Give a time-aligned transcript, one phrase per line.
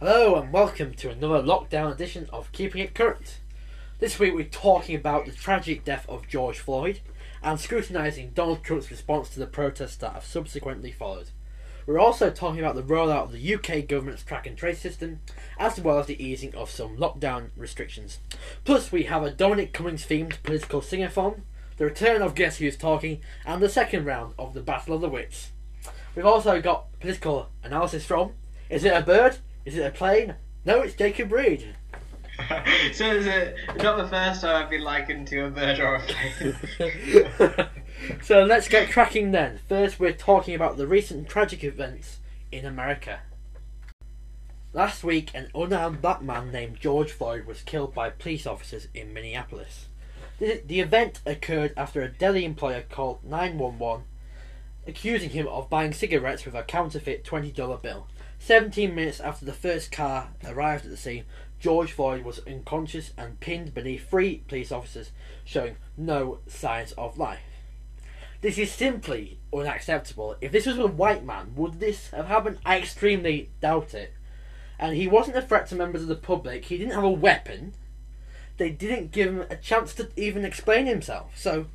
[0.00, 3.40] Hello and welcome to another lockdown edition of Keeping It Current.
[3.98, 7.00] This week we're talking about the tragic death of George Floyd
[7.42, 11.30] and scrutinising Donald Trump's response to the protests that have subsequently followed.
[11.84, 15.18] We're also talking about the rollout of the UK government's track and trace system,
[15.58, 18.20] as well as the easing of some lockdown restrictions.
[18.64, 21.42] Plus, we have a Dominic Cummings themed political sing-a-thon,
[21.76, 25.08] the return of Guess Who's Talking, and the second round of the Battle of the
[25.08, 25.50] Wits.
[26.14, 28.34] We've also got political analysis from
[28.70, 29.38] Is it a bird?
[29.68, 30.34] Is it a plane?
[30.64, 31.76] No, it's Jacob Reed.
[32.94, 36.00] so is it not the first time I've been likened to a bird or a
[36.00, 37.68] plane?
[38.22, 39.58] so let's get cracking then.
[39.68, 43.20] First, we're talking about the recent tragic events in America.
[44.72, 49.12] Last week, an unarmed black man named George Floyd was killed by police officers in
[49.12, 49.88] Minneapolis.
[50.38, 54.06] The, the event occurred after a deli employer called 911
[54.88, 58.06] accusing him of buying cigarettes with a counterfeit $20 bill.
[58.38, 61.24] 17 minutes after the first car arrived at the scene,
[61.60, 65.10] George Floyd was unconscious and pinned beneath three police officers,
[65.44, 67.40] showing no signs of life.
[68.40, 70.36] This is simply unacceptable.
[70.40, 72.58] If this was a white man, would this have happened?
[72.64, 74.14] I extremely doubt it.
[74.78, 76.66] And he wasn't a threat to members of the public.
[76.66, 77.74] He didn't have a weapon.
[78.56, 81.36] They didn't give him a chance to even explain himself.
[81.36, 81.66] So,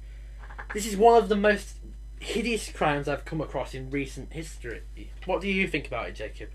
[0.74, 1.76] this is one of the most
[2.24, 4.82] hideous crimes I've come across in recent history.
[5.26, 6.50] What do you think about it, Jacob?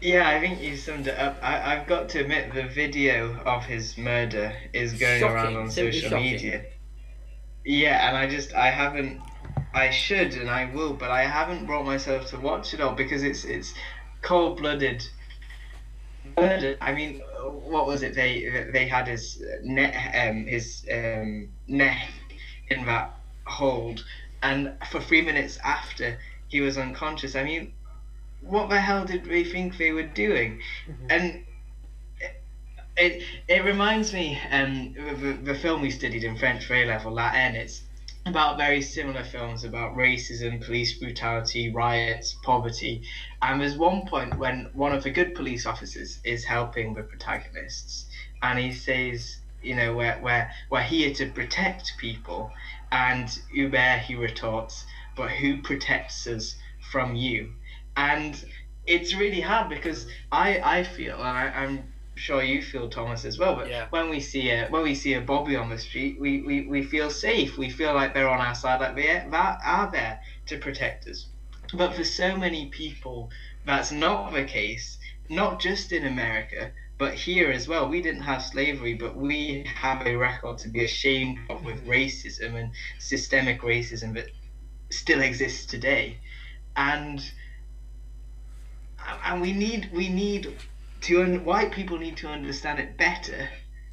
[0.00, 1.38] Yeah, I think you summed it up.
[1.42, 5.70] I, have got to admit, the video of his murder is going shocking, around on
[5.70, 6.32] social shocking.
[6.32, 6.64] media.
[7.64, 9.20] Yeah, and I just, I haven't,
[9.74, 13.22] I should and I will, but I haven't brought myself to watch it all because
[13.22, 13.74] it's it's
[14.22, 15.04] cold blooded
[16.36, 16.76] murder.
[16.80, 17.20] I mean,
[17.64, 18.14] what was it?
[18.14, 22.08] They they had his neck, um, his um, neck
[22.70, 23.17] in that
[23.48, 24.04] hold,
[24.42, 26.18] and for three minutes after
[26.48, 27.34] he was unconscious.
[27.34, 27.72] I mean,
[28.40, 30.60] what the hell did they think they were doing?
[30.88, 31.06] Mm-hmm.
[31.10, 31.44] And
[32.96, 37.30] it it reminds me um the, the film we studied in French A level, La
[37.30, 37.56] Haine.
[37.56, 37.82] It's
[38.26, 43.02] about very similar films about racism, police brutality, riots, poverty.
[43.40, 48.06] And there's one point when one of the good police officers is helping the protagonists,
[48.42, 52.52] and he says, you know, we're, we're, we're here to protect people.
[52.90, 56.56] And Hubert retorts, but who protects us
[56.90, 57.52] from you?
[57.96, 58.42] And
[58.86, 63.38] it's really hard because I, I feel, and I, I'm sure you feel Thomas as
[63.38, 63.54] well.
[63.54, 63.86] But yeah.
[63.90, 66.82] when we see a when we see a Bobby on the street, we, we, we
[66.82, 67.56] feel safe.
[67.56, 71.26] We feel like they're on our side, like they are there to protect us.
[71.74, 73.30] But for so many people,
[73.64, 74.98] that's not the case.
[75.28, 77.88] Not just in America, but here as well.
[77.88, 81.90] We didn't have slavery, but we have a record to be ashamed of with mm-hmm.
[81.90, 84.26] racism and systemic racism that
[84.90, 86.18] still exists today.
[86.76, 87.22] And
[89.24, 90.56] and we need we need
[91.02, 93.48] to un- white people need to understand it better.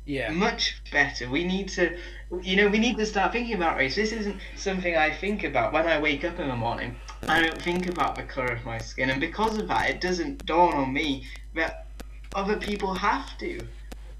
[0.05, 0.31] Yeah.
[0.31, 1.27] Much better.
[1.29, 1.97] We need to,
[2.41, 3.95] you know, we need to start thinking about race.
[3.95, 6.95] This isn't something I think about when I wake up in the morning.
[7.27, 10.45] I don't think about the colour of my skin, and because of that, it doesn't
[10.45, 11.84] dawn on me that
[12.35, 13.66] other people have to.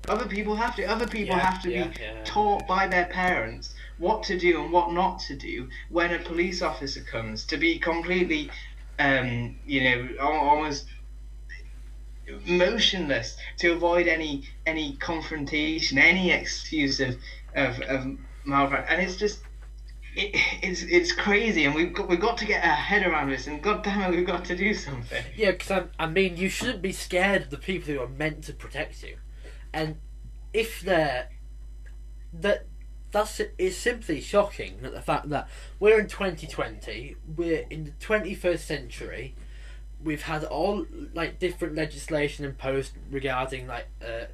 [0.08, 0.84] Other people have to.
[0.86, 2.24] Other people Yeah, have to yeah, be yeah.
[2.24, 6.62] taught by their parents what to do and what not to do when a police
[6.62, 7.46] officer comes.
[7.48, 8.50] To be completely,
[9.00, 10.86] um, you know, almost
[12.46, 17.16] motionless to avoid any any confrontation, any excuse of
[17.56, 19.40] of, of malpractice, and it's just.
[20.16, 23.48] It, it's it's crazy, and we've got we've got to get our head around this,
[23.48, 25.24] and god damn it, we've got to do something.
[25.36, 28.54] Yeah, because I, mean, you shouldn't be scared of the people who are meant to
[28.54, 29.18] protect you,
[29.74, 29.98] and
[30.54, 31.30] if they're
[32.34, 32.66] that
[33.12, 35.50] that's it's simply shocking that the fact that
[35.80, 39.36] we're in 2020, we're in the 21st century,
[40.04, 44.26] we've had all like different legislation imposed regarding like uh,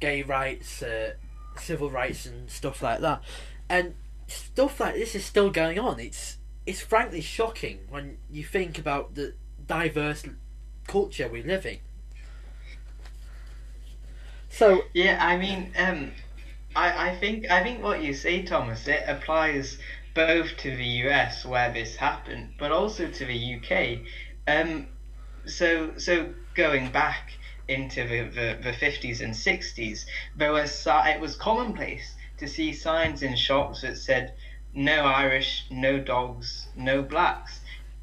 [0.00, 1.12] gay rights, uh,
[1.56, 3.22] civil rights, and stuff like that,
[3.68, 3.94] and
[4.28, 5.98] stuff like this is still going on.
[5.98, 9.34] It's it's frankly shocking when you think about the
[9.66, 10.24] diverse
[10.86, 11.78] culture we live in.
[14.50, 16.12] So Yeah, I mean, um,
[16.76, 19.78] I, I think I think what you say, Thomas, it applies
[20.14, 24.00] both to the US where this happened, but also to the UK.
[24.46, 24.86] Um,
[25.46, 27.32] so so going back
[27.68, 33.22] into the, the, the 50s and 60s, there was it was commonplace to see signs
[33.22, 34.34] in shops that said
[34.72, 37.60] no Irish, no dogs, no blacks.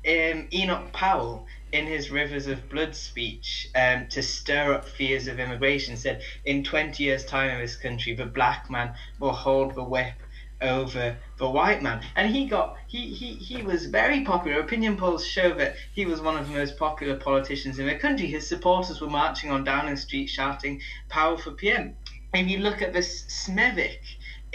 [0.07, 5.39] Um, Enoch Powell, in his Rivers of Blood speech, um, to stir up fears of
[5.39, 9.83] immigration, said, In 20 years' time in this country, the black man will hold the
[9.83, 10.13] whip
[10.61, 12.01] over the white man.
[12.15, 14.59] And he got he, he, he was very popular.
[14.59, 18.27] Opinion polls show that he was one of the most popular politicians in the country.
[18.27, 21.95] His supporters were marching on Downing Street shouting "Powell for PM."
[22.33, 24.01] If you look at this Smethwick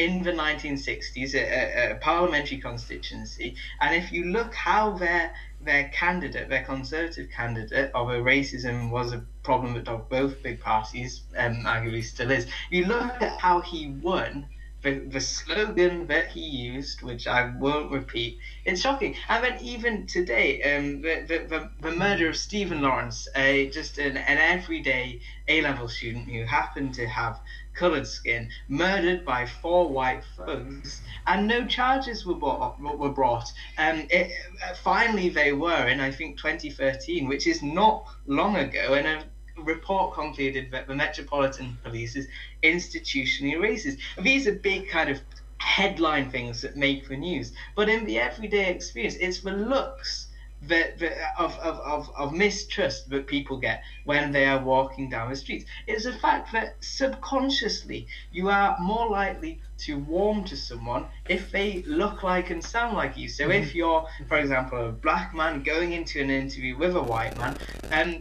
[0.00, 5.88] in the 1960s, a, a, a, parliamentary constituency, and if you look how their their
[5.88, 12.02] candidate, their Conservative candidate, although racism was a problem that both big parties, um, arguably
[12.02, 14.46] still is, you look at how he won
[14.82, 19.14] the, the slogan that he used, which I won't repeat, it's shocking.
[19.28, 24.16] And then even today, um, the, the, the, murder of Stephen Lawrence, a just an,
[24.16, 27.40] an everyday A level student who happened to have
[27.74, 32.80] coloured skin, murdered by four white thugs, and no charges were brought.
[32.80, 33.52] Were brought.
[33.78, 34.32] Um, it,
[34.76, 39.24] finally, they were in I think 2013, which is not long ago, and a
[39.62, 42.28] report concluded that the Metropolitan Police is
[42.62, 43.98] institutionally racist.
[44.18, 45.20] These are big kind of
[45.58, 50.29] headline things that make the news, but in the everyday experience, it's the looks
[50.62, 55.30] that, that of, of, of, of mistrust that people get when they are walking down
[55.30, 55.64] the streets.
[55.86, 61.82] It's the fact that subconsciously you are more likely to warm to someone if they
[61.86, 63.28] look like and sound like you.
[63.28, 67.36] So if you're, for example, a black man going into an interview with a white
[67.38, 67.56] man,
[67.90, 68.20] and um,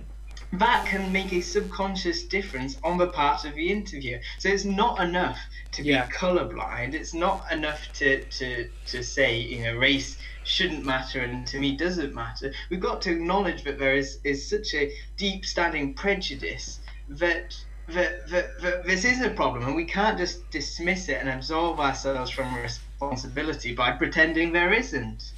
[0.53, 4.19] that can make a subconscious difference on the part of the interviewer.
[4.39, 5.38] So it's not enough
[5.74, 6.07] to be yeah.
[6.07, 6.94] colorblind.
[6.95, 11.75] It's not enough to, to, to say, you know, race shouldn't matter and to me
[11.75, 12.51] doesn't matter.
[12.69, 17.56] We've got to acknowledge that there is, is such a deep standing prejudice that,
[17.89, 21.80] that, that, that this is a problem and we can't just dismiss it and absolve
[21.80, 25.31] ourselves from responsibility by pretending there isn't.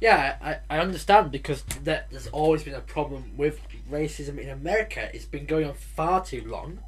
[0.00, 3.60] Yeah, I, I understand because there's always been a problem with
[3.90, 5.08] racism in America.
[5.14, 6.80] It's been going on far too long.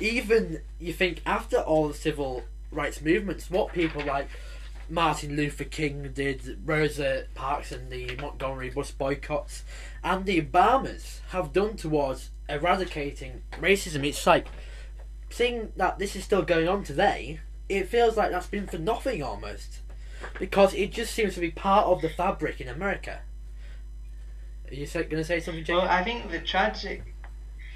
[0.00, 4.28] Even you think after all the civil rights movements, what people like
[4.88, 9.64] Martin Luther King did, Rosa Parks and the Montgomery bus boycotts,
[10.02, 14.06] and the Obamas have done towards eradicating racism.
[14.06, 14.46] It's like
[15.30, 17.40] seeing that this is still going on today.
[17.68, 19.80] It feels like that's been for nothing almost
[20.38, 23.20] because it just seems to be part of the fabric in America.
[24.68, 25.76] Are you going to say something, Jake?
[25.76, 27.13] Well, I think the tragic,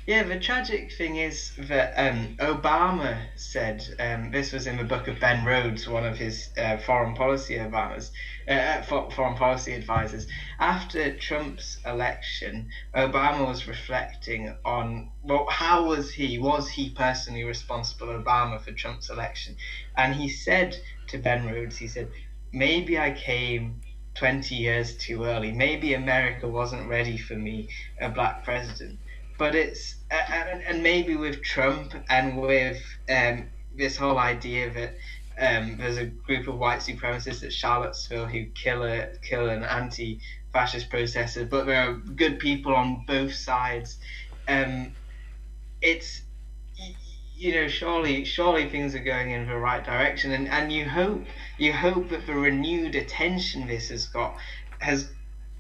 [0.09, 5.07] yeah, the tragic thing is that um, Obama said um, this was in the book
[5.07, 8.11] of Ben Rhodes, one of his uh, foreign policy Obama's
[8.49, 10.27] uh, uh foreign policy advisors.
[10.59, 16.39] After Trump's election, Obama was reflecting on well, how was he?
[16.39, 19.57] Was he personally responsible, Obama, for Trump's election?
[19.95, 20.75] And he said
[21.09, 22.09] to Ben Rhodes, he said,
[22.51, 23.83] maybe I came
[24.15, 25.53] 20 years too early.
[25.53, 27.69] Maybe America wasn't ready for me,
[28.01, 28.99] a black president.
[29.39, 34.95] But it's, and, and maybe with Trump and with um, this whole idea that
[35.39, 40.91] um, there's a group of white supremacists at Charlottesville who kill a kill an anti-fascist
[40.91, 43.99] protester, but there are good people on both sides.
[44.49, 44.93] Um,
[45.81, 46.23] it's
[47.39, 51.25] you know, surely, surely things are going in the right direction, and, and you hope,
[51.57, 54.37] you hope that the renewed attention this has got
[54.81, 55.09] has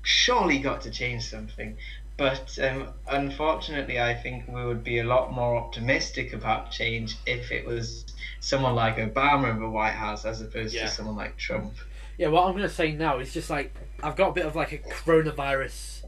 [0.02, 1.76] surely got to change something.
[2.18, 7.52] But um, unfortunately, I think we would be a lot more optimistic about change if
[7.52, 8.04] it was
[8.40, 10.82] someone like Obama in the White House as opposed yeah.
[10.82, 11.74] to someone like Trump.
[12.18, 13.72] Yeah, what I'm going to say now is just like
[14.02, 16.02] I've got a bit of like a coronavirus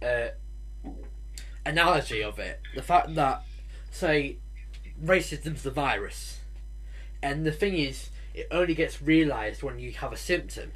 [0.00, 0.28] uh,
[1.66, 2.60] analogy of it.
[2.76, 3.42] The fact that,
[3.90, 4.36] say,
[5.02, 6.38] racism's the virus,
[7.20, 10.70] and the thing is, it only gets realised when you have a symptom.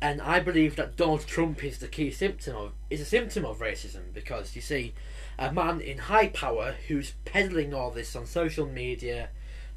[0.00, 3.58] And I believe that Donald Trump is the key symptom of is a symptom of
[3.58, 4.94] racism because you see,
[5.38, 9.30] a man in high power who's peddling all this on social media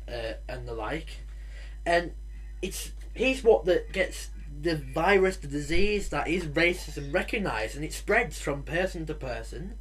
[0.07, 1.21] uh, and the like,
[1.85, 2.11] and
[2.61, 4.29] it's he's what that gets
[4.61, 9.75] the virus, the disease that is racism recognised, and it spreads from person to person,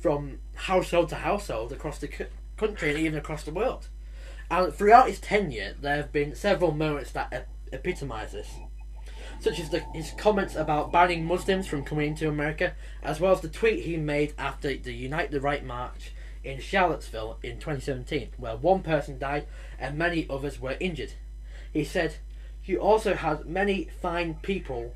[0.00, 2.08] from household to household across the
[2.56, 3.88] country and even across the world.
[4.50, 8.54] And throughout his tenure, there have been several moments that epitomise this,
[9.40, 13.40] such as the, his comments about banning Muslims from coming into America, as well as
[13.40, 16.12] the tweet he made after the Unite the Right march
[16.44, 19.46] in Charlottesville in 2017, where one person died
[19.78, 21.12] and many others were injured.
[21.72, 22.16] He said,
[22.64, 24.94] You also had many fine people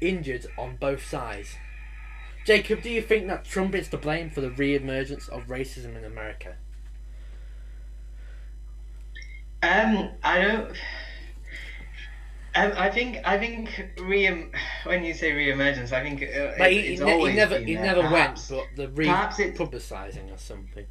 [0.00, 1.56] injured on both sides.
[2.44, 5.96] Jacob, do you think that Trump is to blame for the re emergence of racism
[5.96, 6.56] in America?
[9.62, 10.72] Um, I don't.
[12.54, 14.50] Um, I think I think re
[14.84, 18.50] when you say re-emergence, I think uh, like it, it's always never he never perhaps,
[18.50, 20.86] went, but the re publicising or something.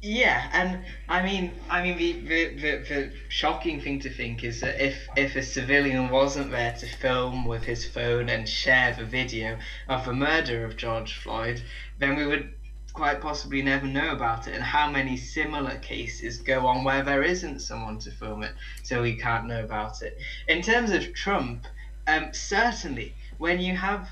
[0.00, 4.60] Yeah, and I mean, I mean, the, the, the, the shocking thing to think is
[4.60, 9.04] that if if a civilian wasn't there to film with his phone and share the
[9.04, 11.62] video of the murder of George Floyd,
[11.98, 12.52] then we would
[12.92, 14.54] quite possibly never know about it.
[14.54, 18.52] And how many similar cases go on where there isn't someone to film it,
[18.82, 20.18] so we can't know about it.
[20.48, 21.66] In terms of Trump,
[22.06, 24.08] um, certainly when you have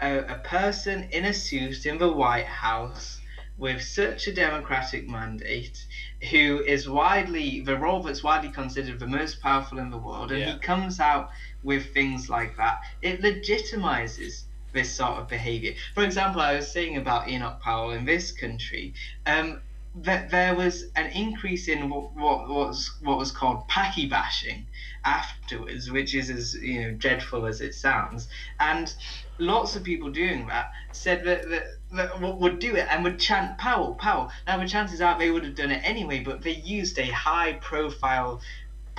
[0.00, 3.18] a, a person in a suit in the White House
[3.58, 5.84] with such a democratic mandate,
[6.30, 10.40] who is widely the role that's widely considered the most powerful in the world, and
[10.40, 10.52] Yeah.
[10.54, 11.30] he comes out
[11.62, 15.74] with things like that, it legitimizes this sort of behavior.
[15.94, 18.94] For example, I was saying about Enoch Powell in this country.
[19.26, 19.60] Um,
[19.94, 24.66] that there was an increase in what, what was what was called Paki bashing
[25.04, 28.28] afterwards, which is as you know dreadful as it sounds,
[28.60, 28.94] and
[29.38, 33.58] lots of people doing that said that, that, that would do it and would chant
[33.58, 34.30] Powell, Powell.
[34.46, 38.40] Now the chances are they would have done it anyway, but they used a high-profile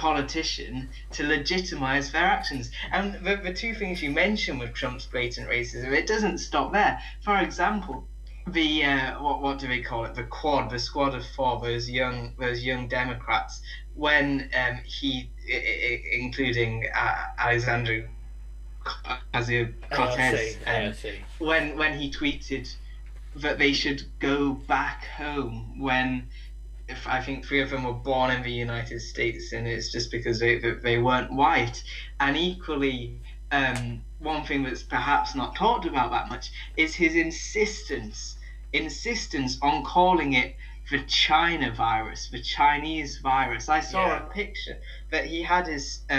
[0.02, 2.72] politician to legitimize their actions.
[2.92, 7.00] And the, the two things you mentioned with Trump's blatant racism, it doesn't stop there.
[7.24, 8.08] For example,
[8.48, 10.16] the uh, what what do they call it?
[10.16, 13.62] The quad, the squad of four, those young those young Democrats.
[13.94, 18.08] When um, he, I, I, including uh, Alexandria
[18.84, 20.94] Ocasio Cortez, um,
[21.38, 22.74] when when he tweeted
[23.36, 26.28] that they should go back home when
[26.92, 30.12] if I think three of them were born in the United States and it's just
[30.12, 31.82] because they they weren't white
[32.20, 33.22] and equally
[33.52, 38.36] um, one thing that's perhaps not talked about that much is his insistence
[38.74, 40.54] insistence on calling it
[40.90, 43.70] the China virus, the Chinese virus.
[43.70, 44.18] I saw Yeah.
[44.18, 44.78] a picture
[45.12, 46.14] that he had his uh,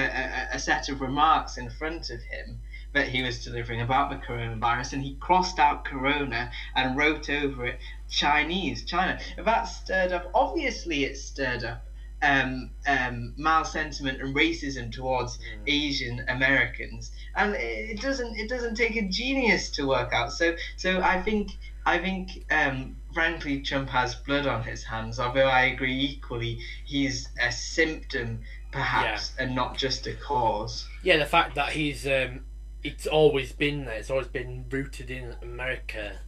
[0.50, 2.58] a, a set of remarks in front of him
[2.92, 7.66] that he was delivering about the coronavirus, and he crossed out Corona and wrote over
[7.66, 7.78] it
[8.10, 9.18] Chinese, China.
[9.36, 10.30] That stirred up.
[10.34, 11.84] Obviously, it stirred up
[12.22, 18.96] um, um, mal sentiment and racism towards Asian Americans, and it doesn't it doesn't take
[18.96, 20.32] a genius to work out.
[20.32, 21.50] So so I think
[21.84, 25.18] I think um, frankly Trump has blood on his hands.
[25.18, 30.88] Although I agree equally, he's a symptom perhaps and not just a cause.
[31.02, 32.40] Yeah, the fact that he's um,
[32.82, 33.94] it's always been there.
[33.94, 36.18] It's always been rooted in America.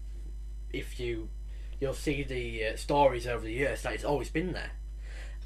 [0.73, 1.29] If you
[1.81, 4.73] you'll see the uh, stories over the years that it's always been there.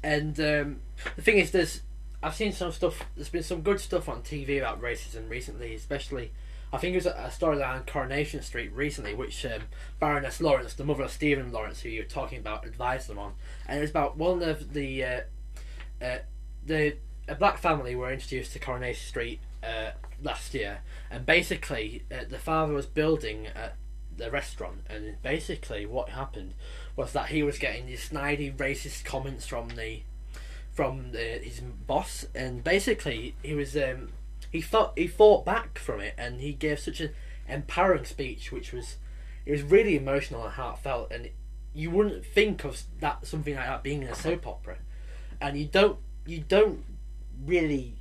[0.03, 0.81] And um,
[1.15, 1.81] the thing is, there's
[2.21, 3.05] I've seen some stuff.
[3.15, 6.31] There's been some good stuff on TV about racism recently, especially.
[6.71, 9.63] I think it was a, storyline on Coronation Street recently, which um,
[9.99, 13.33] Baroness Lawrence, the mother of Stephen Lawrence, who you're talking about, advised them on,
[13.67, 15.21] and it was about one of the uh,
[16.01, 16.17] uh,
[16.65, 16.95] the
[17.27, 22.37] a black family were introduced to Coronation Street uh, last year, and basically uh, the
[22.37, 23.75] father was building at
[24.17, 26.53] the restaurant, and basically what happened
[26.95, 30.01] was that he was getting these snidey, racist comments from the
[30.71, 34.09] from the, his boss, and basically he was um,
[34.51, 37.11] he fought he fought back from it, and he gave such an
[37.47, 38.97] empowering speech, which was
[39.45, 41.29] it was really emotional and heartfelt, and
[41.73, 44.77] you wouldn't think of that something like that being in a soap opera,
[45.41, 46.83] and you don't you don't
[47.45, 47.95] really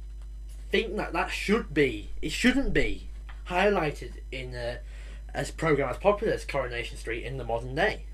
[0.70, 3.08] think that that should be it shouldn't be
[3.48, 4.78] highlighted in a
[5.34, 8.04] as program as popular as Coronation Street in the modern day.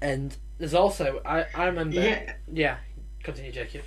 [0.00, 2.34] And there's also I, I remember Yeah.
[2.52, 2.76] yeah
[3.22, 3.82] continue Jacob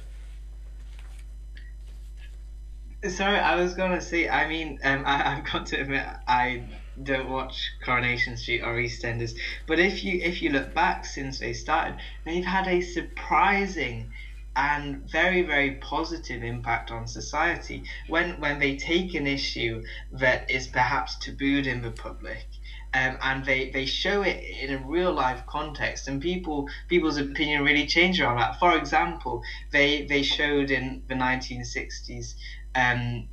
[3.07, 4.27] Sorry, I was gonna say.
[4.27, 6.63] I mean, um, I, I've got to admit, I
[7.01, 9.36] don't watch Coronation Street or EastEnders.
[9.67, 14.12] But if you if you look back since they started, they've had a surprising
[14.60, 17.84] and very very positive impact on society.
[18.08, 22.46] When when they take an issue that is perhaps tabooed in the public.
[22.92, 27.63] Um, and they, they show it in a real life context, and people people's opinion
[27.63, 28.58] really change around that.
[28.60, 32.36] For example, they they showed in the 1960s
[32.74, 33.28] um,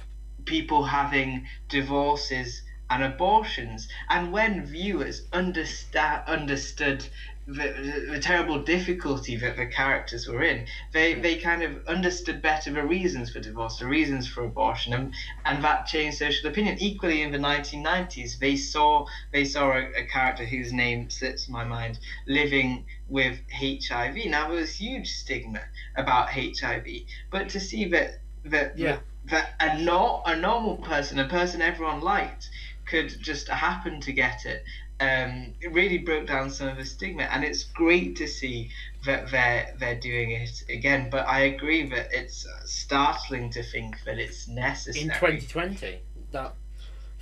[0.45, 3.89] people having divorces and abortions.
[4.09, 7.09] And when viewers understa- understood
[7.47, 12.43] the, the, the terrible difficulty that the characters were in, they, they kind of understood
[12.43, 16.77] better the reasons for divorce, the reasons for abortion, and, and that changed social opinion.
[16.81, 21.65] Equally, in the 1990s, they saw they saw a, a character whose name slips my
[21.65, 24.17] mind living with HIV.
[24.27, 25.61] Now there was huge stigma
[25.95, 28.99] about HIV, but to see that that Yeah.
[29.25, 32.51] that a not a normal person, a person everyone liked,
[32.87, 34.63] could just happen to get it.
[34.99, 38.71] Um, it really broke down some of the stigma, and it's great to see
[39.05, 41.11] that they're they're doing it again.
[41.11, 45.05] But I agree that it's startling to think that it's necessary.
[45.05, 45.99] in 2020
[46.33, 46.55] that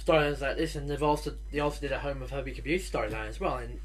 [0.05, 3.29] storylines like this and they've also they also did a home of homophobic abuse storyline
[3.29, 3.81] as well and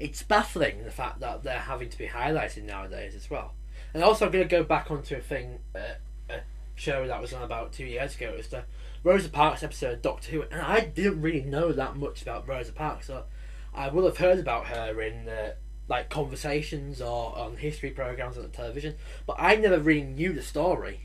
[0.00, 3.52] it's baffling the fact that they're having to be highlighted nowadays as well.
[3.92, 5.94] And also, I'm going to go back onto a thing, uh,
[6.30, 6.40] a
[6.74, 8.30] show that was on about two years ago.
[8.30, 8.64] It was the
[9.02, 13.06] Rosa Parks episode Doctor Who, and I didn't really know that much about Rosa Parks.
[13.06, 13.24] So
[13.74, 15.28] I will have heard about her in
[15.88, 20.42] like conversations or on history programs on the television, but I never really knew the
[20.42, 21.00] story.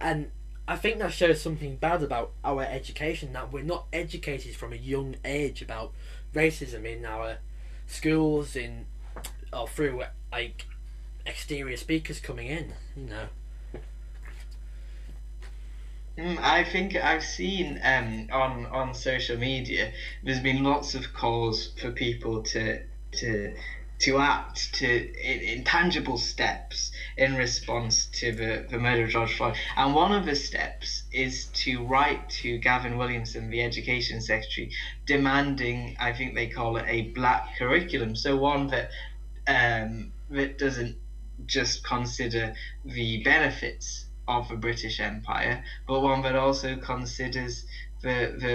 [0.00, 0.30] And
[0.66, 4.76] I think that shows something bad about our education that we're not educated from a
[4.76, 5.92] young age about
[6.34, 7.38] racism in our
[7.86, 8.86] schools in
[9.52, 10.66] or through like
[11.26, 13.28] exterior speakers coming in, you know.
[16.18, 19.92] Mm, I think I've seen um, on on social media.
[20.24, 22.82] There's been lots of calls for people to
[23.12, 23.54] to
[24.00, 29.54] to act to in, intangible steps in response to the, the murder of George Floyd.
[29.76, 34.70] And one of the steps is to write to Gavin Williamson, the Education Secretary,
[35.06, 38.16] demanding, I think they call it a black curriculum.
[38.16, 38.90] So one that
[39.46, 40.96] um, that doesn't
[41.46, 47.64] just consider the benefits of the British Empire, but one that also considers
[48.02, 48.54] the the,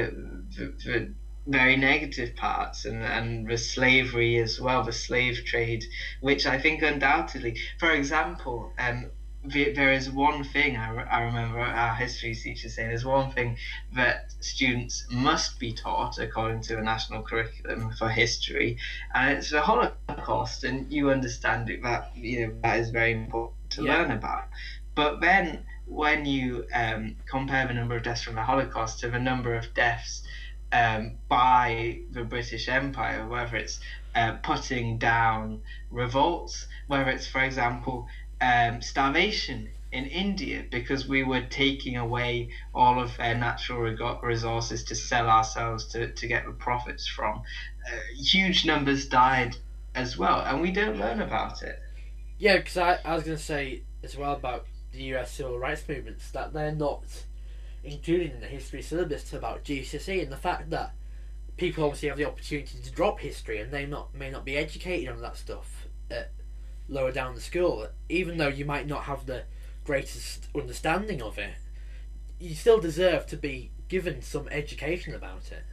[0.56, 1.14] the, the
[1.46, 5.84] very negative parts and, and the slavery as well, the slave trade,
[6.22, 9.12] which I think undoubtedly, for example, um,
[9.46, 13.58] the, there is one thing I, I remember our history teacher saying there's one thing
[13.94, 18.78] that students must be taught according to the national curriculum for history,
[19.14, 23.70] and it's the Holocaust, and you understand it, that you know that is very important
[23.72, 23.98] to yeah.
[23.98, 24.46] learn about.
[24.96, 29.20] But then when you um, compare the number of deaths from the Holocaust to the
[29.20, 30.24] number of deaths
[30.72, 33.80] um, by the British Empire, whether it's
[34.16, 38.08] uh, putting down revolts, whether it's, for example,
[38.42, 43.82] um, starvation in India because we were taking away all of their natural
[44.24, 47.42] resources to sell ourselves to, to get the profits from.
[47.88, 49.56] Uh, huge numbers died
[49.94, 51.80] as well, and we don't learn about it.
[52.40, 55.84] Yeah, because I, I was going to say as well about the US civil rights
[55.88, 57.04] movements that they're not
[57.84, 60.94] included in the history syllabus about GCSE and the fact that
[61.58, 65.10] people obviously have the opportunity to drop history and they not may not be educated
[65.10, 66.32] on that stuff at
[66.88, 69.44] lower down the school, even though you might not have the
[69.84, 71.56] greatest understanding of it,
[72.40, 75.64] you still deserve to be given some education about it.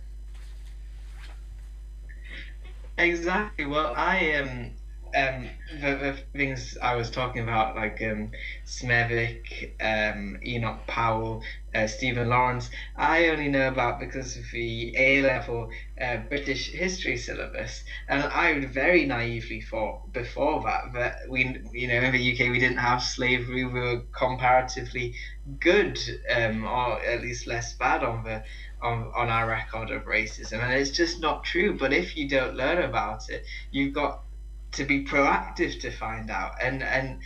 [2.99, 3.65] Exactly.
[3.67, 4.49] Well, I am.
[4.49, 4.71] Um,
[5.15, 5.49] um,
[5.81, 8.31] the, the things I was talking about, like um,
[8.67, 11.43] Smethwick, um, Enoch Powell,
[11.75, 15.71] uh, Stephen Lawrence, I only know about because of the A level
[16.01, 22.01] uh, British history syllabus, and I very naively thought before that that we, you know,
[22.01, 25.15] in the UK we didn't have slavery, we were comparatively
[25.61, 28.43] good, um, or at least less bad on the
[28.83, 31.77] on, on our record of racism, and it's just not true.
[31.77, 34.23] But if you don't learn about it, you've got
[34.73, 36.53] to be proactive to find out.
[36.63, 37.21] And and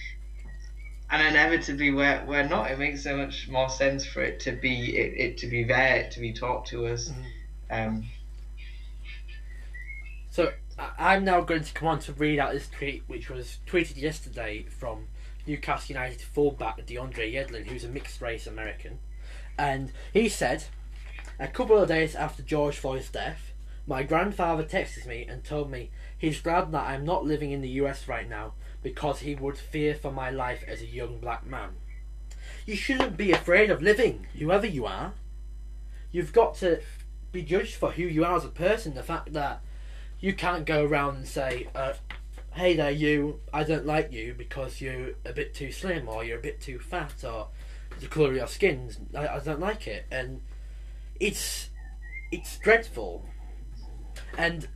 [1.11, 2.71] and inevitably we're, we're not.
[2.71, 6.09] It makes so much more sense for it to be it, it to be there
[6.11, 7.11] to be taught to us.
[7.11, 7.89] Mm-hmm.
[7.89, 8.05] um,
[10.31, 10.53] so
[10.99, 14.65] I'm now going to come on to read out this tweet which was tweeted yesterday
[14.65, 15.07] from
[15.47, 18.99] Newcastle United fullback DeAndre Yedlin who's a mixed race American.
[19.57, 20.65] And he said
[21.39, 23.53] a couple of days after George Floyd's death
[23.87, 25.91] my grandfather texted me and told me
[26.25, 29.95] He's glad that I'm not living in the US right now because he would fear
[29.95, 31.73] for my life as a young black man.
[32.65, 35.13] You shouldn't be afraid of living, whoever you are.
[36.13, 36.81] You've got to
[37.31, 38.95] be judged for who you are as a person.
[38.95, 39.61] The fact that
[40.19, 41.93] you can't go around and say, uh,
[42.55, 46.39] hey there, you, I don't like you because you're a bit too slim or you're
[46.39, 47.49] a bit too fat or
[48.01, 50.07] the colour of your skin, I, I don't like it.
[50.11, 50.41] And
[51.21, 51.69] it's,
[52.33, 53.27] it's dreadful.
[54.39, 54.69] And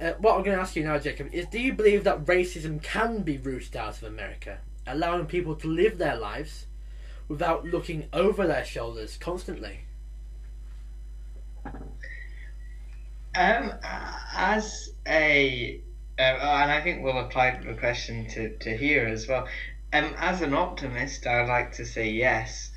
[0.00, 2.82] uh, what I'm going to ask you now, Jacob, is do you believe that racism
[2.82, 6.66] can be rooted out of America, allowing people to live their lives
[7.28, 9.80] without looking over their shoulders constantly?
[13.34, 13.72] Um,
[14.34, 15.80] as a,
[16.18, 19.46] uh, and I think we'll apply the question to, to here as well.
[19.92, 22.70] Um, as an optimist, I'd like to say yes,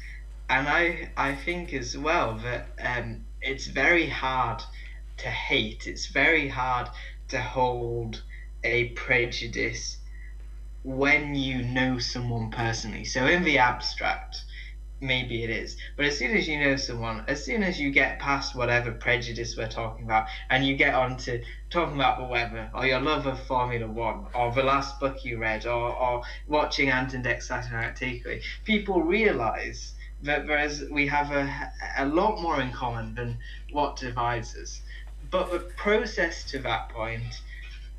[0.49, 4.62] and I I think as well that um, it's very hard
[5.17, 5.88] to hate.
[5.88, 6.89] It's very hard
[7.29, 8.21] to hold
[8.63, 9.97] a prejudice
[10.83, 13.05] when you know someone personally.
[13.05, 14.43] So in the abstract,
[15.01, 15.77] maybe it is.
[15.95, 19.55] But as soon as you know someone, as soon as you get past whatever prejudice
[19.55, 23.25] we're talking about, and you get on to talking about the weather, or your love
[23.25, 27.43] of Formula One, or the last book you read, or, or watching Ant and Dec
[27.43, 33.37] Saturday Takeaway, people realise that whereas we have a, a lot more in common than
[33.71, 34.81] what divides us.
[35.31, 37.41] But the process to that point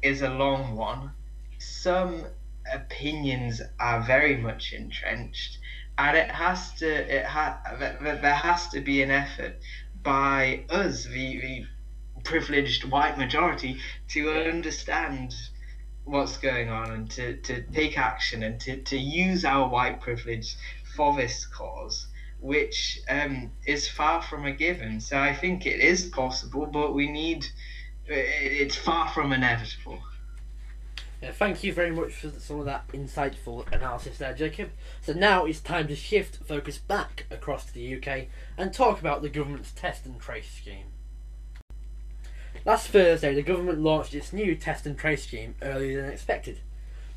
[0.02, 1.12] is a long one.
[1.58, 2.26] Some
[2.72, 5.58] opinions are very much entrenched,
[5.98, 9.56] and it has to it ha- there has to be an effort
[10.02, 11.66] by us, the, the
[12.24, 15.34] privileged white majority, to understand
[16.04, 20.56] what's going on and to, to take action and to, to use our white privilege
[20.96, 22.06] for this cause,
[22.40, 25.00] which um, is far from a given.
[25.00, 27.46] So I think it is possible, but we need,
[28.06, 30.00] it's far from inevitable.
[31.22, 34.70] Yeah, thank you very much for some of that insightful analysis there, Jacob.
[35.02, 39.20] So now it's time to shift focus back across to the UK and talk about
[39.20, 40.86] the government's test and trace scheme.
[42.64, 46.60] Last Thursday, the government launched its new test and trace scheme earlier than expected.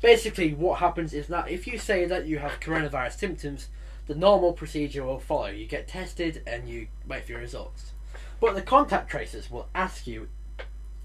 [0.02, 3.68] Basically, what happens is that if you say that you have coronavirus symptoms,
[4.06, 5.46] the normal procedure will follow.
[5.46, 7.92] You get tested and you wait for your results.
[8.40, 10.28] But the contact tracers will ask you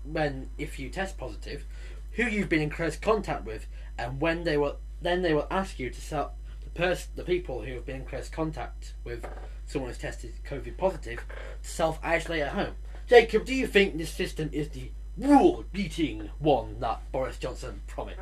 [0.03, 1.65] when, if you test positive,
[2.13, 5.79] who you've been in close contact with, and when they will then they will ask
[5.79, 9.25] you to sell the the people who have been in close contact with
[9.65, 11.19] someone who's tested COVID positive
[11.63, 12.75] to self isolate at home.
[13.07, 18.19] Jacob, do you think this system is the rule beating one that Boris Johnson promised?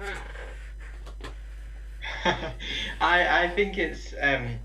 [2.26, 4.60] I I think it's um,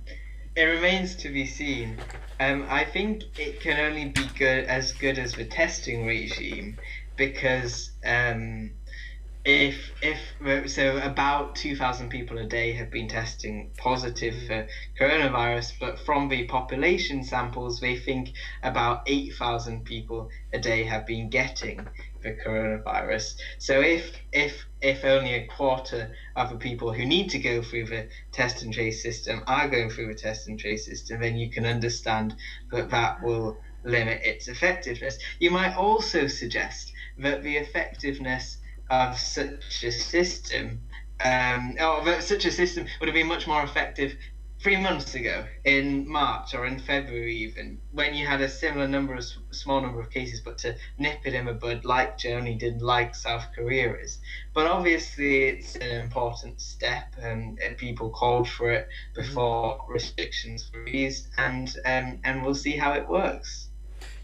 [0.57, 2.01] it remains to be seen.
[2.41, 6.79] Um, I think it can only be good as good as the testing regime
[7.17, 8.73] because um,
[9.45, 14.67] if if so about 2000 people a day have been testing positive for
[14.99, 18.31] coronavirus but from the population samples they think
[18.63, 21.85] about 8000 people a day have been getting
[22.23, 27.39] the coronavirus so if if if only a quarter of the people who need to
[27.39, 31.21] go through the test and trace system are going through the test and trace system
[31.21, 32.35] then you can understand
[32.71, 35.19] that that will limit its effectiveness.
[35.39, 38.59] You might also suggest that the effectiveness
[38.91, 40.81] of such a system,
[41.25, 44.15] um, or such a system would have been much more effective
[44.63, 49.13] three months ago in March or in February even when you had a similar number
[49.15, 52.81] of small number of cases but to nip it in the bud like Germany did
[52.81, 54.21] like South Korea is.
[54.55, 60.87] But obviously it's an important step and, and people called for it before restrictions were
[60.87, 63.69] eased and um, and we'll see how it works.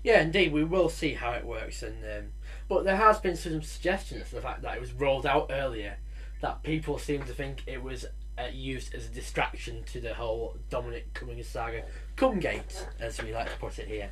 [0.04, 2.32] Yeah indeed we will see how it works and um,
[2.68, 5.96] but there has been some suggestions for the fact that it was rolled out earlier
[6.40, 8.06] that people seem to think it was
[8.38, 11.82] uh, used as a distraction to the whole Dominic Cummings saga,
[12.16, 14.10] Cumgate, as we like to put it here.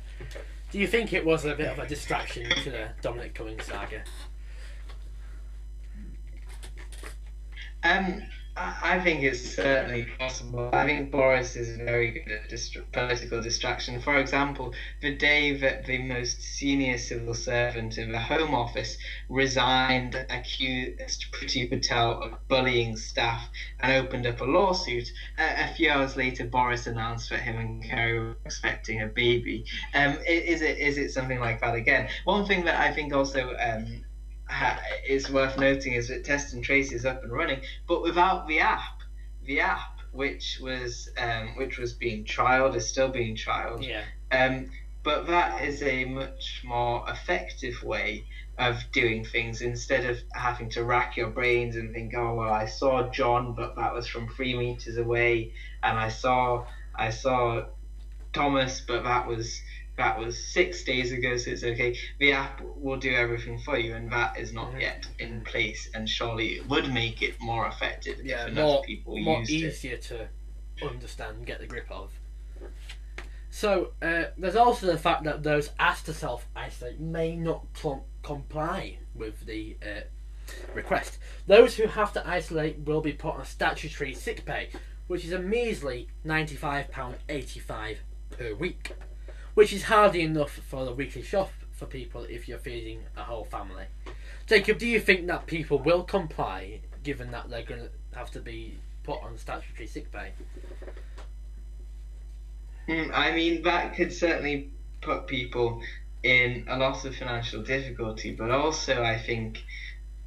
[0.71, 4.03] Do you think it was a bit of a distraction to the Dominic Cummings saga?
[7.83, 8.23] Um,
[8.59, 10.69] I think it's certainly possible.
[10.73, 13.99] I think Boris is very good at dist- political distraction.
[13.99, 18.97] For example, the day that the most senior civil servant in the Home Office
[19.29, 23.47] resigned, accused Priti Patel of bullying staff,
[23.79, 28.19] and opened up a lawsuit, a, few hours later, Boris announced that him and Carrie
[28.19, 29.65] were expecting a baby.
[29.93, 32.07] Um, is it is it something like that again?
[32.23, 34.03] One thing that I think also um,
[35.07, 38.59] is worth noting is that Test and Trace is up and running, but without the
[38.59, 39.01] app.
[39.43, 43.87] The app, which was um, which was being trialed, is still being trialed.
[43.87, 44.03] Yeah.
[44.31, 44.69] Um,
[45.03, 48.25] but that is a much more effective way
[48.57, 52.65] of doing things instead of having to rack your brains and think, oh well, I
[52.65, 57.67] saw John, but that was from three meters away, and I saw I saw
[58.33, 59.61] Thomas, but that was
[59.97, 61.97] that was six days ago, so it's okay.
[62.19, 64.81] The app will do everything for you, and that is not mm-hmm.
[64.81, 65.89] yet in place.
[65.93, 69.51] And surely it would make it more effective yeah, if enough more, people more used
[69.51, 70.03] easier it.
[70.03, 70.27] to
[70.87, 72.11] understand, get the grip of.
[73.49, 78.05] So uh, there's also the fact that those asked to self isolate may not pl-
[78.21, 80.01] comply with the uh,
[80.75, 81.17] request.
[81.47, 84.69] Those who have to isolate will be put on statutory sick pay,
[85.07, 87.97] which is a measly £95.85
[88.29, 88.93] per week
[89.57, 93.43] which is hardly enough for the weekly shop for people if you're feeding a whole
[93.43, 93.85] family.
[94.45, 98.39] Jacob, do you think that people will comply given that they're going to have to
[98.39, 100.31] be put on statutory sick pay?
[102.87, 104.69] Mm, I mean, that could certainly
[105.01, 105.81] put people
[106.21, 109.63] in a lot of financial difficulty, but also I think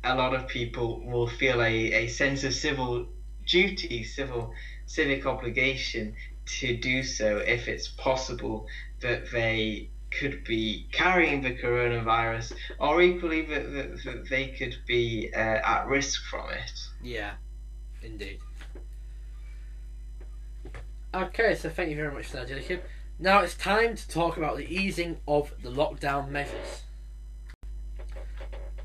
[0.02, 3.06] a lot of people will feel a, a sense of civil
[3.46, 4.52] duty, civil
[4.86, 6.16] civic obligation
[6.46, 8.66] to do so if it's possible
[9.00, 15.30] that they could be carrying the coronavirus, or equally that, that, that they could be
[15.34, 16.72] uh, at risk from it.
[17.02, 17.32] Yeah,
[18.02, 18.38] indeed.
[21.14, 22.82] Okay, so thank you very much for that, Jacob.
[23.18, 26.82] Now it's time to talk about the easing of the lockdown measures.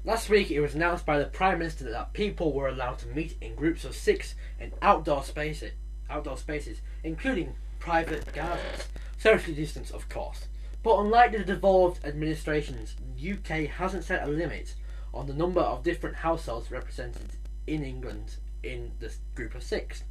[0.03, 3.35] Last week, it was announced by the Prime Minister that people were allowed to meet
[3.41, 5.71] in groups of six in outdoor spaces,
[6.09, 8.87] outdoor spaces, including private gardens,
[9.25, 10.47] socially distanced, of course.
[10.83, 14.75] But unlike the devolved administrations, the UK hasn't set a limit
[15.15, 17.31] on the number of different households represented
[17.65, 20.03] in England in this group of six.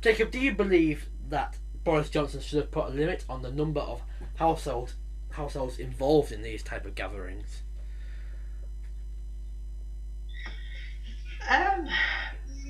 [0.00, 3.80] Jacob, do you believe that Boris Johnson should have put a limit on the number
[3.80, 4.00] of
[4.36, 4.94] households
[5.30, 7.62] households involved in these type of gatherings?
[11.50, 11.88] Um,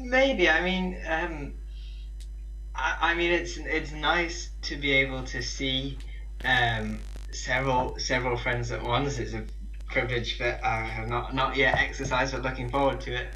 [0.00, 0.48] maybe.
[0.48, 1.54] I mean, um,
[2.76, 5.98] I, I mean, it's it's nice to be able to see
[6.44, 7.00] um,
[7.32, 9.18] several several friends at once.
[9.18, 9.44] It's a
[9.88, 13.28] privilege that I have not not yet exercised, but looking forward to it.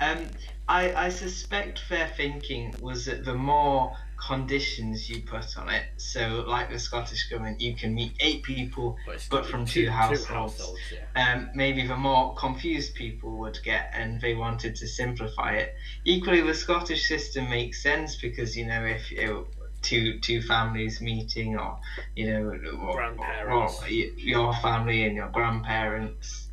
[0.00, 0.26] Um,
[0.68, 6.44] I I suspect fair thinking was that the more conditions you put on it, so
[6.46, 10.26] like the Scottish government, you can meet eight people, it's but from two, households.
[10.26, 11.34] households, yeah.
[11.34, 15.74] Um, maybe the more confused people would get, and they wanted to simplify it.
[16.04, 19.46] Equally, the Scottish system makes sense because you know if you
[19.82, 21.78] two two families meeting, or
[22.14, 22.42] you know,
[22.80, 23.78] or, Grandparents.
[23.78, 26.48] or y- your family and your grandparents.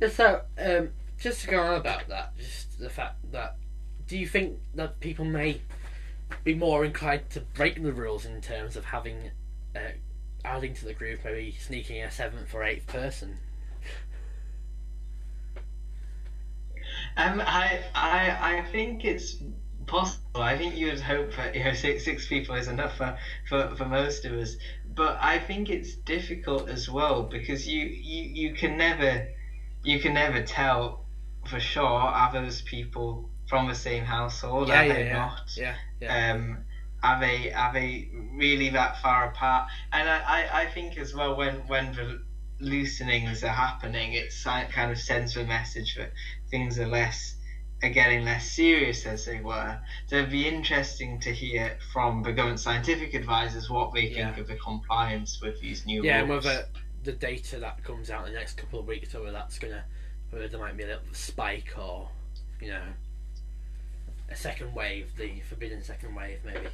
[0.00, 3.56] Yeah, So, um, just to go on about that, just the fact that,
[4.06, 5.60] do you think that people may
[6.42, 9.30] be more inclined to break the rules in terms of having,
[9.74, 9.80] uh,
[10.44, 13.38] adding to the group, maybe sneaking a seventh or eighth person?
[17.16, 19.36] Um, I I I think it's
[19.86, 20.42] possible.
[20.42, 23.16] I think you would hope that you know six six people is enough for,
[23.48, 24.56] for, for most of us.
[24.94, 29.28] But I think it's difficult as well because you, you, you can never
[29.82, 31.04] you can never tell
[31.46, 34.68] for sure are those people from the same household?
[34.68, 35.50] yeah, are yeah, they yeah, not?
[35.56, 36.32] yeah, yeah.
[36.32, 36.58] Um,
[37.02, 39.68] are they are they really that far apart?
[39.92, 42.22] And I, I, I think as well when when the
[42.60, 44.32] loosenings are happening, it
[44.70, 46.12] kind of sends the message that
[46.50, 47.36] things are less
[47.82, 49.78] are getting less serious as they were.
[50.06, 54.40] So it'd be interesting to hear from the government scientific advisors what they think Yeah.
[54.40, 56.06] of the compliance with these new rules.
[56.06, 56.66] yeah, whether
[57.02, 59.84] the data that comes out in the next couple of weeks, whether that's gonna,
[60.30, 62.08] whether there might be a little spike or,
[62.62, 62.82] you know,
[64.34, 66.68] a second wave, the forbidden second wave, maybe.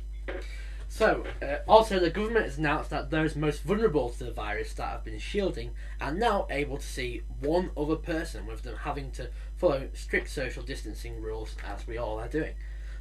[0.88, 4.88] So, uh, also the government has announced that those most vulnerable to the virus that
[4.88, 5.70] have been shielding
[6.00, 10.64] are now able to see one other person, with them having to follow strict social
[10.64, 12.54] distancing rules, as we all are doing.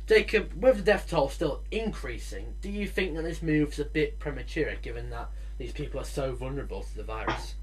[0.06, 4.19] Jacob, with the death toll still increasing, do you think that this move's a bit
[4.19, 7.56] premature, given that these people are so vulnerable to the virus?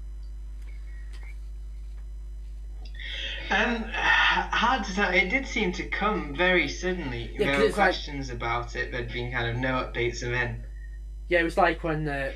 [3.49, 5.11] Um, hard to tell.
[5.13, 7.31] It did seem to come very suddenly.
[7.33, 8.91] Yeah, there were it's like- questions about it.
[8.91, 10.63] There'd been kind of no updates, and then
[11.29, 12.31] Yeah, it was like when uh,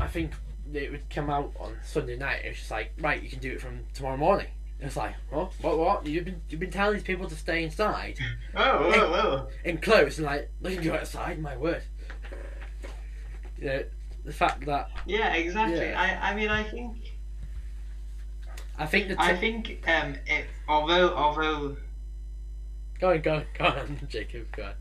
[0.00, 0.32] I think
[0.72, 2.44] it would come out on Sunday night.
[2.44, 4.46] It was just like, right, you can do it from tomorrow morning.
[4.80, 6.06] It was like, what, what, what?
[6.06, 8.18] You've been you've been telling these people to stay inside,
[8.56, 9.48] oh, whoa, whoa.
[9.64, 11.40] enclosed, and like, they can go outside.
[11.40, 11.82] My word.
[13.58, 13.82] Yeah,
[14.24, 15.86] the fact that Yeah, exactly.
[15.86, 16.18] Yeah.
[16.20, 16.96] I, I mean, I think,
[18.78, 21.76] I think the I t- think, um, it, although, although
[22.98, 24.74] go on, go on, go on, Jacob, go on.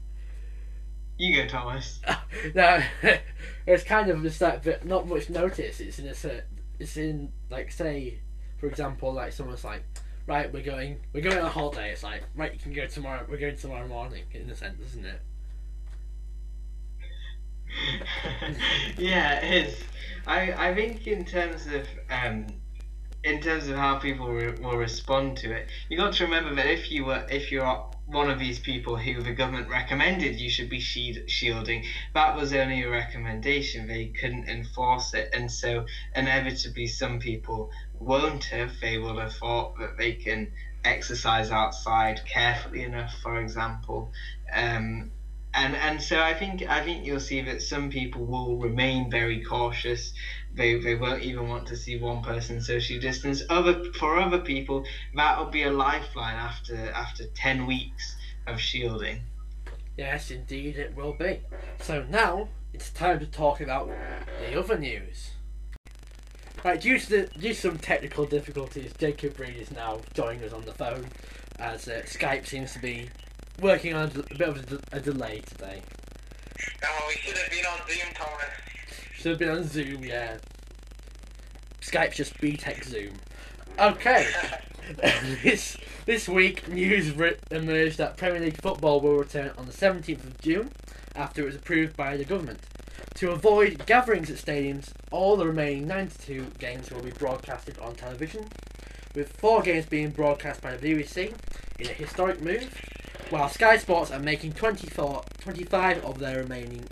[1.17, 1.99] you go, Thomas.
[2.55, 2.81] no,
[3.67, 5.79] it's kind of just like but not much notice.
[5.79, 6.41] It's in a
[6.79, 8.19] it's in like say,
[8.57, 9.83] for example, like someone's like,
[10.25, 11.91] right, we're going, we're going on a holiday.
[11.91, 13.25] It's like, right, you can go tomorrow.
[13.29, 14.23] We're going tomorrow morning.
[14.33, 15.21] In a sense, isn't it?
[18.97, 19.83] yeah, it is.
[20.27, 22.47] I, I think in terms of um,
[23.23, 26.67] in terms of how people re- will respond to it, you got to remember that
[26.67, 30.69] if you were if you're one of these people who the government recommended you should
[30.69, 33.87] be shield- shielding, that was only a recommendation.
[33.87, 38.73] They couldn't enforce it, and so inevitably some people won't have.
[38.81, 40.51] They will have thought that they can
[40.83, 44.11] exercise outside carefully enough, for example.
[44.51, 45.11] Um,
[45.53, 49.43] and and so I think I think you'll see that some people will remain very
[49.43, 50.13] cautious.
[50.53, 53.43] They they won't even want to see one person socially distance.
[53.49, 54.85] Other for other people,
[55.15, 58.15] that'll be a lifeline after after ten weeks
[58.47, 59.21] of shielding.
[59.97, 61.41] Yes, indeed, it will be.
[61.79, 63.89] So now it's time to talk about
[64.39, 65.31] the other news.
[66.63, 70.53] Right, due to, the, due to some technical difficulties, Jacob Reed is now joining us
[70.53, 71.07] on the phone
[71.57, 73.09] as uh, Skype seems to be
[73.59, 75.81] working on a bit of a delay today.
[76.83, 78.45] Oh, we should have been on Zoom, Thomas.
[79.13, 80.37] Should have been on Zoom, yeah.
[81.81, 83.13] Skype's just BTEC Zoom.
[83.79, 84.27] Okay.
[85.43, 87.13] this this week, news
[87.51, 90.71] emerged that Premier League football will return on the 17th of June
[91.15, 92.59] after it was approved by the government.
[93.15, 98.47] To avoid gatherings at stadiums, all the remaining 92 games will be broadcasted on television.
[99.13, 101.33] with four games being broadcast by the BBC
[101.79, 102.73] in a historic move,
[103.29, 106.85] while Sky Sports are making 24, 25 of their remaining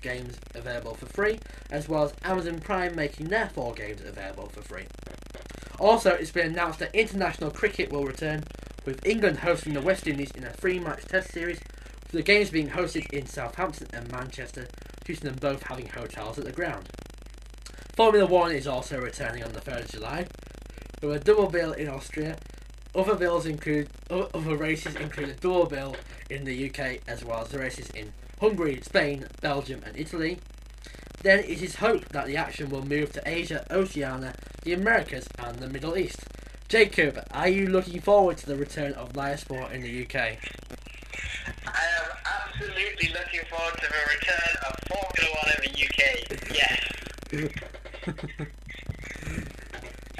[0.00, 1.38] games available for free,
[1.70, 4.84] as well as Amazon Prime making their four games available for free.
[5.78, 8.44] Also, it's been announced that international cricket will return,
[8.84, 11.60] with England hosting the West Indies in a three-match test series,
[12.02, 14.66] with the games being hosted in Southampton and Manchester,
[15.04, 16.88] due to them both having hotels at the ground.
[17.96, 20.26] Formula One is also returning on the 3rd of July,
[21.02, 22.36] with a double bill in Austria.
[22.94, 25.96] Other bills include other races include a double bill
[26.28, 30.38] in the UK as well as the races in Hungary, Spain, Belgium, and Italy.
[31.22, 35.58] Then it is hoped that the action will move to Asia, Oceania, the Americas, and
[35.58, 36.20] the Middle East.
[36.68, 40.14] Jacob, are you looking forward to the return of live sport in the UK?
[40.14, 40.36] I
[41.66, 46.00] am absolutely looking forward to the return of Formula One in the UK.
[46.54, 48.46] Yes.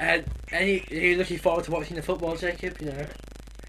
[0.01, 2.81] And any, are you looking forward to watching the football, Jacob?
[2.81, 3.05] You know,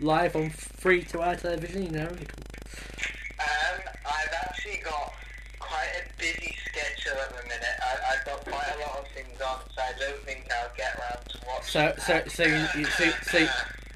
[0.01, 1.83] live on free to air television.
[1.83, 2.09] You know,
[6.23, 7.77] busy schedule at the minute.
[7.83, 10.95] I, I've got quite a lot of things on, so I don't think I'll get
[10.95, 11.67] around to watching.
[11.67, 13.49] So- so- so you- you- so- so-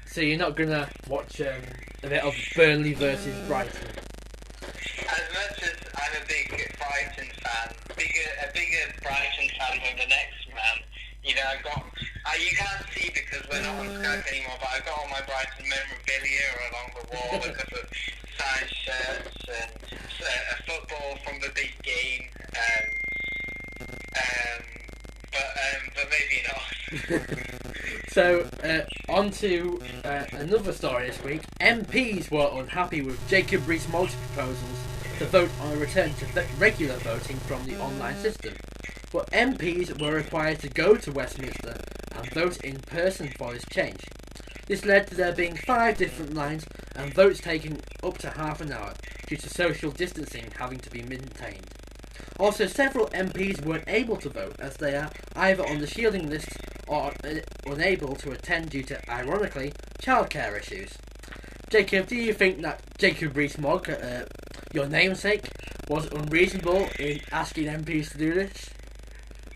[0.05, 1.63] so you're not gonna watch um,
[2.03, 3.87] a bit of Burnley versus Brighton.
[5.07, 10.07] As much as I'm a big Brighton fan, bigger a bigger Brighton fan than the
[10.07, 10.77] next man.
[11.27, 11.83] You know, I've got.
[11.83, 15.21] Uh, you can't see because we're not on Skype anymore, but I've got all my
[15.27, 17.89] Brighton memorabilia along the wall, because of
[18.39, 19.71] signed shirts and
[20.23, 22.29] uh, a football from the big game.
[22.55, 22.87] Um,
[24.15, 24.63] um,
[25.31, 27.43] but um, but maybe not.
[28.17, 28.81] So, uh,
[29.13, 31.41] on to uh, another story this week.
[31.61, 34.79] MPs were unhappy with Jacob Rees-Mogg's proposals
[35.19, 38.55] to vote on a return to regular voting from the online system.
[39.11, 41.77] But MPs were required to go to Westminster
[42.15, 44.03] and vote in person for this change.
[44.67, 46.65] This led to there being five different lines
[46.95, 48.93] and votes taking up to half an hour
[49.27, 51.67] due to social distancing having to be maintained.
[52.39, 56.49] Also, several MPs weren't able to vote as they are either on the shielding list
[56.87, 60.97] or uh, unable to attend due to, ironically, childcare issues.
[61.69, 64.25] Jacob, do you think that Jacob Rees-Mogg, uh,
[64.73, 65.49] your namesake,
[65.89, 68.69] was unreasonable in asking MPs to do this?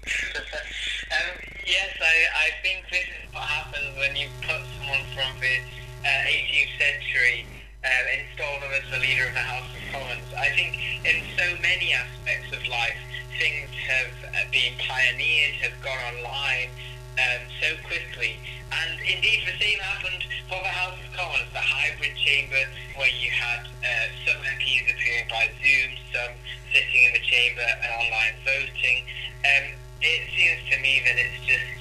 [0.03, 5.61] um, yes, I, I think this is what happens when you put someone from the
[6.01, 7.45] uh, 18th century
[7.85, 10.25] uh, install them as the leader of the House of Commons.
[10.33, 10.73] I think
[11.05, 12.97] in so many aspects of life,
[13.37, 16.73] things have uh, been pioneered, have gone online
[17.21, 18.41] um, so quickly.
[18.73, 22.61] And indeed, the same happened for the House of Commons, the hybrid chamber,
[22.97, 26.33] where you had uh, some MPs appearing by Zoom, some
[26.73, 29.05] sitting in the chamber and online voting.
[29.45, 31.80] Um, it seems to me that it's just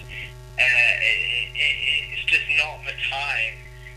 [0.60, 1.76] uh, it, it,
[2.12, 3.56] it's just not the time,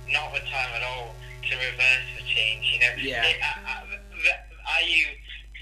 [0.10, 1.14] not the time at all
[1.50, 2.64] to reverse the change.
[2.72, 3.28] You know, Yeah.
[3.28, 3.42] It-
[4.64, 5.06] are you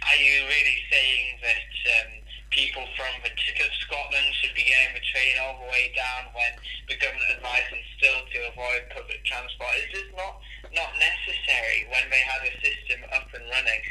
[0.02, 2.12] are you really saying that um,
[2.50, 6.30] people from the tip of Scotland should be getting the train all the way down
[6.34, 6.52] when
[6.90, 9.70] the government advised them still to avoid public transport?
[9.78, 10.42] Is this not
[10.74, 13.82] not necessary when they had a system up and running?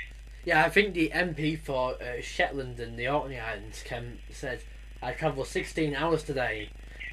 [0.44, 4.62] Yeah, I think the MP for uh, Shetland and the Orkney Islands came, said,
[5.03, 6.70] I travelled 16 hours today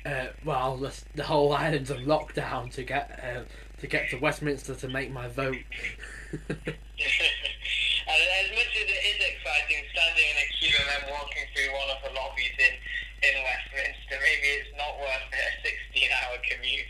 [0.08, 3.41] uh, while the, the whole island's on lockdown to get uh,
[3.80, 5.56] to get to Westminster to make my vote.
[6.32, 6.56] and as
[8.56, 12.02] much as it is exciting standing in a queue and then walking through one of
[12.04, 12.74] the lobbies in,
[13.30, 15.36] in Westminster, maybe it's not worth a
[15.93, 16.86] 16 hour commute.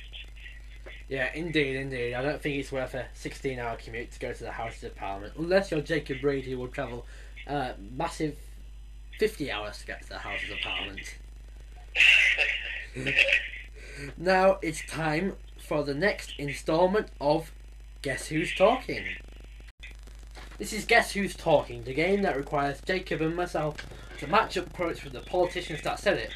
[1.10, 2.14] yeah, indeed, indeed.
[2.14, 4.96] I don't think it's worth a 16 hour commute to go to the Houses of
[4.96, 7.06] Parliament, unless you're Jacob Reed, who will travel
[7.48, 8.38] uh, massive
[9.20, 11.16] 50 hours to get to the Houses of Parliament.
[14.18, 17.52] Now it's time for the next instalment of
[18.02, 19.04] Guess Who's Talking.
[20.58, 23.86] This is Guess Who's Talking, the game that requires Jacob and myself
[24.20, 26.32] to match up quotes from the politicians that said it.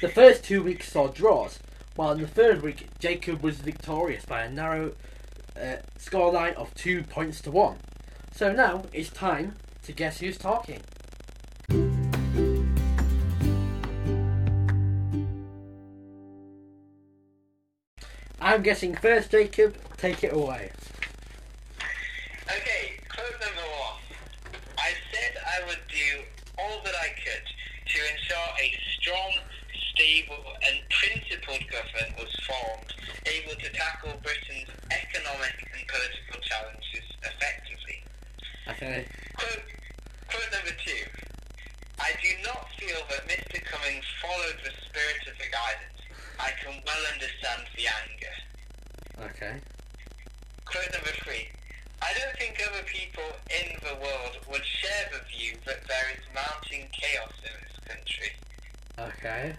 [0.00, 1.58] The first two weeks saw draws,
[1.96, 4.92] while in the third week Jacob was victorious by a narrow
[5.56, 7.78] uh, scoreline of two points to one.
[8.32, 10.80] So now it's time to Guess Who's Talking.
[18.54, 19.74] I'm guessing first, Jacob.
[19.98, 20.70] Take it away.
[22.46, 23.98] Okay, quote number one.
[24.78, 26.22] I said I would do
[26.62, 29.42] all that I could to ensure a strong,
[29.90, 30.38] stable
[30.70, 32.94] and principled government was formed,
[33.26, 38.06] able to tackle Britain's economic and political challenges effectively.
[38.70, 39.02] Okay.
[39.34, 39.66] Quote,
[40.30, 41.02] quote number two.
[41.98, 43.58] I do not feel that Mr.
[43.66, 45.93] Cummings followed the spirit of the guidance,
[46.38, 48.34] I can well understand the anger.
[49.30, 49.54] Okay.
[50.64, 51.48] Quote number three.
[52.02, 56.24] I don't think other people in the world would share the view that there is
[56.34, 58.30] mounting chaos in this country.
[58.98, 59.54] Okay.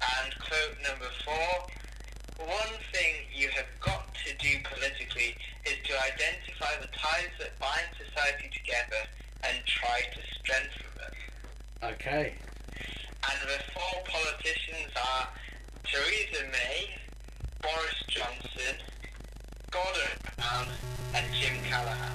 [0.00, 2.46] And quote number four.
[2.46, 5.34] One thing you have got to do politically
[5.66, 9.02] is to identify the ties that bind society together
[9.42, 11.92] and try to strengthen them.
[11.92, 12.34] Okay.
[13.28, 15.28] And the four politicians are
[15.90, 16.90] Theresa May,
[17.62, 18.76] Boris Johnson,
[19.70, 20.66] Gordon Brown,
[21.14, 22.12] and Jim Callaghan.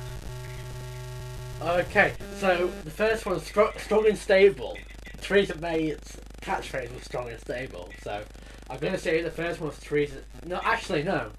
[1.61, 2.13] Okay.
[2.39, 4.78] So the first one, stro- strong and stable.
[5.21, 7.89] Theresa May's catchphrase was strong and stable.
[8.03, 8.24] So
[8.69, 10.17] I'm going to say the first one was Theresa.
[10.45, 11.32] No, actually no.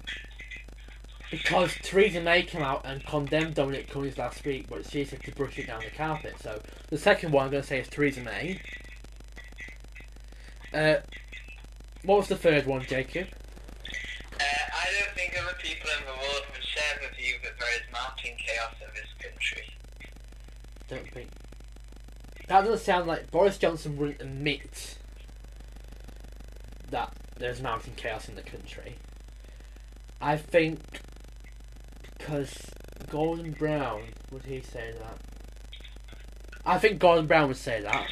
[1.31, 5.31] Because Theresa May came out and condemned Dominic Cummings last week, but she said to
[5.31, 6.35] brush it down the carpet.
[6.41, 8.59] So the second one I'm going to say is Theresa May.
[10.73, 10.97] Uh,
[12.05, 13.27] what was the third one, Jacob?
[13.27, 17.69] Uh, I don't think other people in the world would share the view that there
[17.73, 19.73] is mounting chaos in this country.
[20.87, 21.29] Don't think.
[22.47, 24.97] That doesn't sound like Boris Johnson wouldn't admit
[26.91, 28.95] that there's mounting chaos in the country.
[30.21, 30.79] I think
[32.17, 32.71] because
[33.09, 35.17] Gordon Brown would he say that?
[36.65, 38.07] I think Gordon Brown would say that.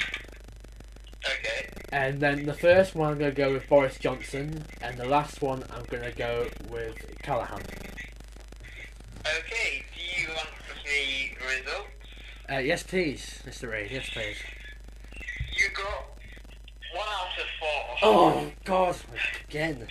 [1.93, 5.63] And then the first one I'm gonna go with Boris Johnson, and the last one
[5.71, 7.61] I'm gonna go with Callaghan.
[9.21, 10.49] Okay, do you want
[10.83, 11.89] the results?
[12.51, 13.71] Uh, yes, please, Mr.
[13.71, 13.91] Reed.
[13.91, 14.37] Yes, please.
[15.55, 16.17] You got
[16.95, 17.97] one out of four.
[18.01, 18.95] Oh God,
[19.47, 19.87] again.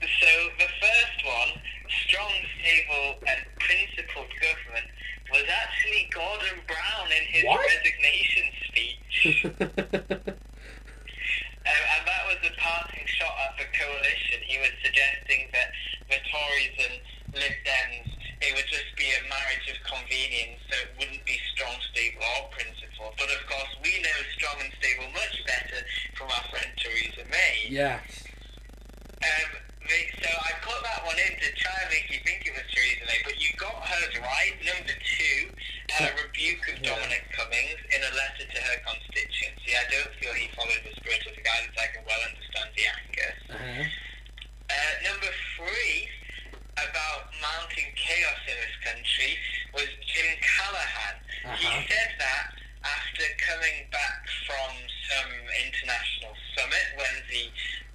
[0.00, 0.26] So
[0.58, 1.62] the first one,
[2.08, 4.86] strong, stable, and principled government,
[5.30, 7.64] was actually Gordon Brown in his What?
[7.70, 10.34] resignation speech.
[12.74, 14.42] Was a shot at the coalition.
[14.42, 15.70] He was suggesting that
[16.10, 16.98] the Tories and
[17.38, 18.10] Lib Dems,
[18.42, 22.50] it would just be a marriage of convenience, so it wouldn't be strong, stable, or
[22.50, 23.14] principled.
[23.14, 25.86] But of course, we know strong and stable much better
[26.18, 27.70] from our friend Theresa May.
[27.70, 28.26] yes.
[29.22, 29.50] Um,
[30.18, 33.06] so I put that one in to try and make you think it was Theresa
[33.06, 34.54] May, but you got hers right.
[34.66, 35.38] Number two,
[36.00, 36.94] a rebuke of Yeah.
[36.96, 39.76] Dominic Cummings in a letter to her constituency.
[39.76, 41.76] I don't feel he followed the spirit of the guidance.
[41.78, 43.30] I can well understand the anger.
[43.50, 43.84] Uh-huh.
[44.70, 46.08] Uh, number three,
[46.74, 49.38] about mounting chaos in this country,
[49.74, 51.16] was Jim Callaghan.
[51.60, 51.82] He Uh-huh.
[51.88, 52.46] said that
[52.82, 54.72] after coming back from
[55.08, 55.32] some
[55.68, 57.44] international summit when the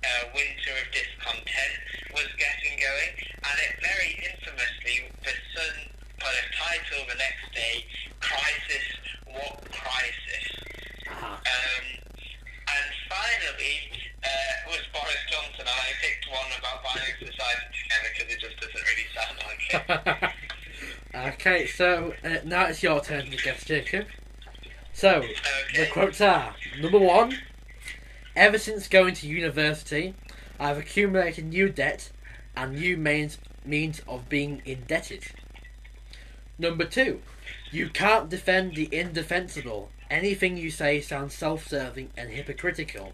[0.07, 1.75] uh, winter of discontent
[2.13, 3.11] was getting going,
[3.43, 5.75] and it very infamously, the Sun
[6.19, 7.85] put a title the next day,
[8.19, 8.85] Crisis,
[9.25, 10.45] What Crisis?
[11.07, 11.25] Uh-huh.
[11.25, 11.85] Um,
[12.19, 13.77] and finally,
[14.23, 18.57] uh, was Boris Johnson, and I picked one about binding society together because it just
[18.59, 20.33] doesn't really sound like
[21.15, 21.33] it.
[21.33, 24.07] okay, so uh, now it's your turn to guess, Jacob.
[24.93, 25.23] So,
[25.75, 27.37] the quotes are number one,
[28.35, 30.15] ever since going to university,
[30.59, 32.11] I've accumulated new debt
[32.55, 35.23] and new means, means of being indebted.
[36.59, 37.21] Number two,
[37.71, 39.91] you can't defend the indefensible.
[40.11, 43.13] Anything you say sounds self serving and hypocritical.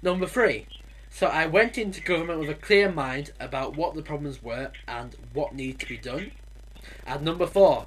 [0.00, 0.66] Number three,
[1.10, 5.14] so I went into government with a clear mind about what the problems were and
[5.34, 6.32] what needed to be done.
[7.06, 7.84] And number four,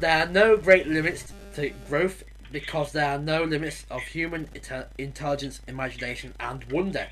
[0.00, 4.86] there are no great limits to growth because there are no limits of human inte-
[4.96, 7.08] intelligence, imagination, and wonder.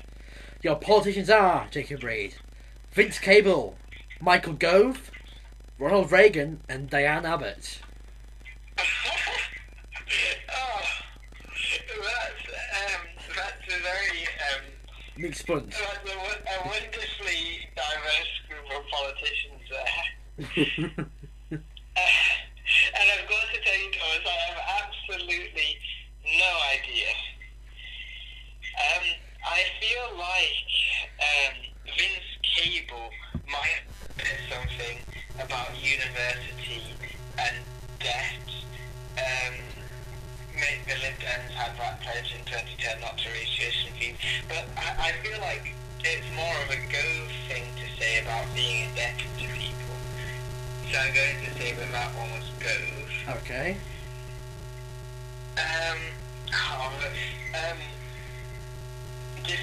[0.63, 2.33] Your politicians are Jacob Reed,
[2.93, 3.77] Vince Cable,
[4.19, 5.11] Michael Gove,
[5.79, 7.79] Ronald Reagan, and Diane Abbott.
[8.79, 8.83] oh,
[12.01, 13.03] that's, um,
[13.35, 14.63] that's a very, um,
[15.17, 15.75] Nick Sponge.
[15.75, 21.05] that's a, a wonderfully diverse group of politicians there.
[21.97, 22.01] Uh,
[22.99, 25.79] and I've got to tell you, Thomas, I have absolutely
[26.37, 27.09] no idea.
[28.77, 29.05] Um,
[29.43, 30.69] I feel like
[31.17, 31.55] um,
[31.97, 33.09] Vince Cable
[33.49, 33.81] might
[34.49, 34.97] something
[35.39, 36.81] about university
[37.37, 37.57] and
[37.99, 38.47] debt.
[39.17, 39.53] Um,
[40.55, 44.15] make the Lib Dems had that pledge in 2010 not to raise tuition fees.
[44.47, 48.89] But I, I feel like it's more of a Gove thing to say about being
[48.89, 49.95] indebted to people.
[50.91, 53.37] So I'm going to say that that one was Gove.
[53.43, 53.77] Okay.
[55.57, 55.97] Um,
[56.53, 56.91] oh,
[57.53, 57.77] um,
[59.43, 59.61] just,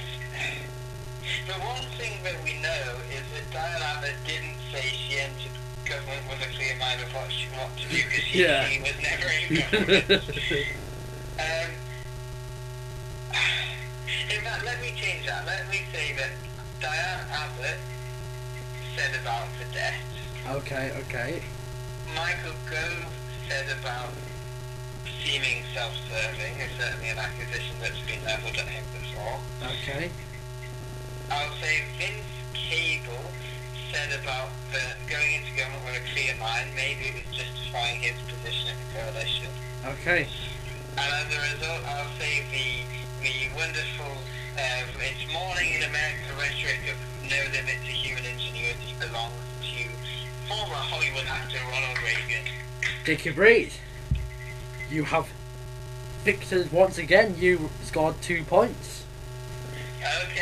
[1.47, 5.53] the one thing that we know is that Diane Abbott didn't say she entered
[5.85, 8.65] government with a clear mind of what she wanted to do because she, Yeah.
[8.69, 10.11] she was never in government.
[11.41, 11.71] um,
[14.31, 15.45] in fact, let me change that.
[15.47, 16.31] Let me say that
[16.81, 17.79] Diane Abbott
[18.97, 19.95] said about the debt.
[20.61, 21.43] Okay, okay.
[22.15, 23.07] Michael Gove
[23.49, 24.13] said about
[25.25, 29.41] seeming self-serving is certainly an accusation that's been leveled at him before.
[29.65, 30.11] Okay.
[31.31, 33.25] I'll say Vince Cable
[33.93, 38.19] said about the going into government with a clear mind, maybe it was justifying his
[38.27, 39.51] position in the coalition.
[39.87, 40.27] Okay.
[40.97, 42.85] And as a result, I'll say the
[43.23, 44.13] the wonderful
[44.59, 49.89] uh, it's morning in America rhetoric of no limit to human ingenuity belongs to
[50.47, 52.45] former Hollywood actor Ronald Reagan.
[53.05, 53.73] Take a Reed,
[54.91, 55.29] you have
[56.23, 57.35] victored once again.
[57.39, 58.94] You scored two points.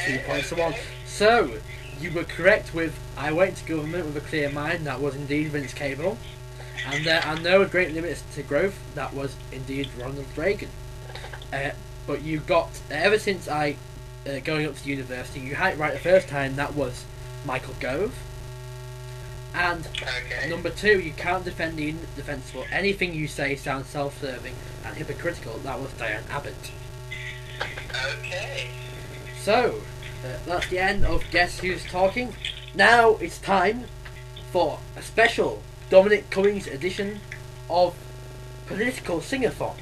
[0.04, 0.74] Two points to one.
[1.06, 1.58] So,
[2.00, 4.86] you were correct with I went to government with a clear mind.
[4.86, 6.18] That was indeed Vince Cable.
[6.86, 8.78] And there are no great limits to growth.
[8.94, 10.70] That was indeed Ronald Reagan.
[11.52, 11.70] Uh,
[12.06, 13.76] but you got, ever since I,
[14.26, 16.56] uh, going up to university, you had it right the first time.
[16.56, 17.04] That was
[17.44, 18.18] Michael Gove.
[19.54, 20.48] And Okay.
[20.48, 22.64] Number two, you can't defend the indefensible.
[22.72, 25.58] Anything you say sounds self-serving and hypocritical.
[25.58, 26.72] That was Diane Abbott.
[28.18, 28.68] Okay.
[29.38, 29.82] So,
[30.24, 32.34] uh, that's the end of Guess Who's Talking.
[32.74, 33.84] Now it's time
[34.50, 37.20] for a special Dominic Cummings edition
[37.68, 37.96] of
[38.66, 39.74] Political Singathon.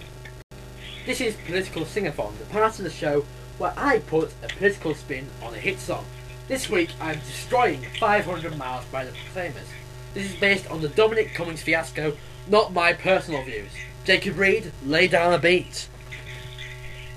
[1.07, 3.25] This is Political Singathon, the part of the show
[3.59, 6.05] where I put a political spin on a hit song.
[6.49, 9.69] This week I'm destroying 500 Miles by the Proclaimers.
[10.15, 12.17] This is based on the Dominic Cummings fiasco,
[12.49, 13.71] not my personal views.
[14.05, 15.89] Jacob Reed, lay down a beat.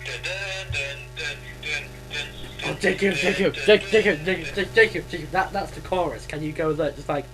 [0.06, 1.38] Dun, dun, dun,
[2.66, 6.26] Oh, Jacob, Jacob, Jacob, Jacob, Jacob, Jacob, Jacob, that, that's the chorus.
[6.26, 6.96] Can you go that?
[6.96, 7.26] Just like,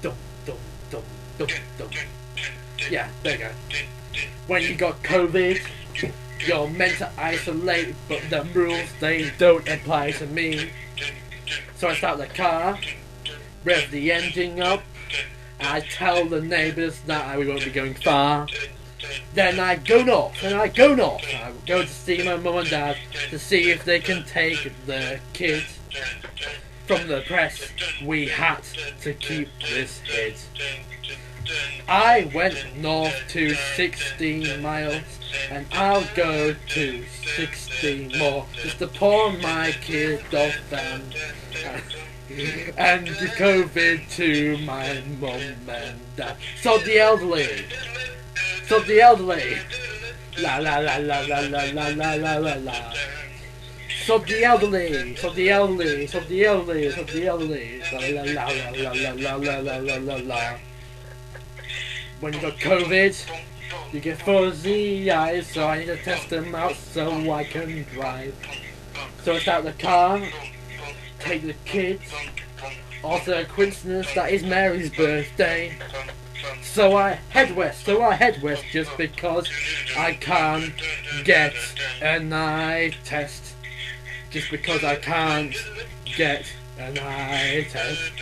[0.00, 0.14] dum,
[0.46, 0.56] dum,
[0.90, 1.02] dum,
[1.38, 1.48] dum,
[1.78, 1.90] dum.
[2.90, 3.50] Yeah, there you go.
[4.46, 5.60] When you got COVID,
[6.46, 10.70] you're meant to isolate, but the rules, they don't apply to me.
[11.76, 12.78] So I start the car,
[13.64, 14.82] rev the engine up,
[15.60, 18.46] I tell the neighbours that I won't be going far.
[19.34, 21.24] Then I go north, and I go north.
[21.66, 22.96] Go to see my mum and dad
[23.30, 25.78] to see if they can take the kids
[26.86, 27.70] from the press.
[28.04, 28.62] We had
[29.02, 30.34] to keep this hid.
[31.88, 35.02] I went north to 16 miles,
[35.50, 37.04] and I'll go to
[37.36, 41.14] 16 more just to pawn my kid off and,
[41.66, 41.80] uh,
[42.76, 46.36] and COVID to my mum and dad.
[46.60, 47.66] So the elderly,
[48.66, 49.58] so the elderly,
[50.38, 52.94] la la la la la la la la la la la.
[54.04, 58.44] So the elderly, so the elderly, so the elderly, so the elderly, la la la
[58.72, 60.58] la la la la la la la la.
[62.20, 63.14] When you got COVID,
[63.92, 68.34] you get fuzzy eyes, so I need to test them out so I can drive.
[69.22, 70.20] So I start the car,
[71.20, 72.12] take the kids.
[73.04, 75.76] Also a coincidence that is Mary's birthday.
[76.62, 79.48] So I head west, so I head west just because
[79.96, 80.72] I can't
[81.24, 81.54] get
[82.00, 83.54] an eye test.
[84.30, 85.54] Just because I can't
[86.04, 86.46] get
[86.78, 88.12] an eye test.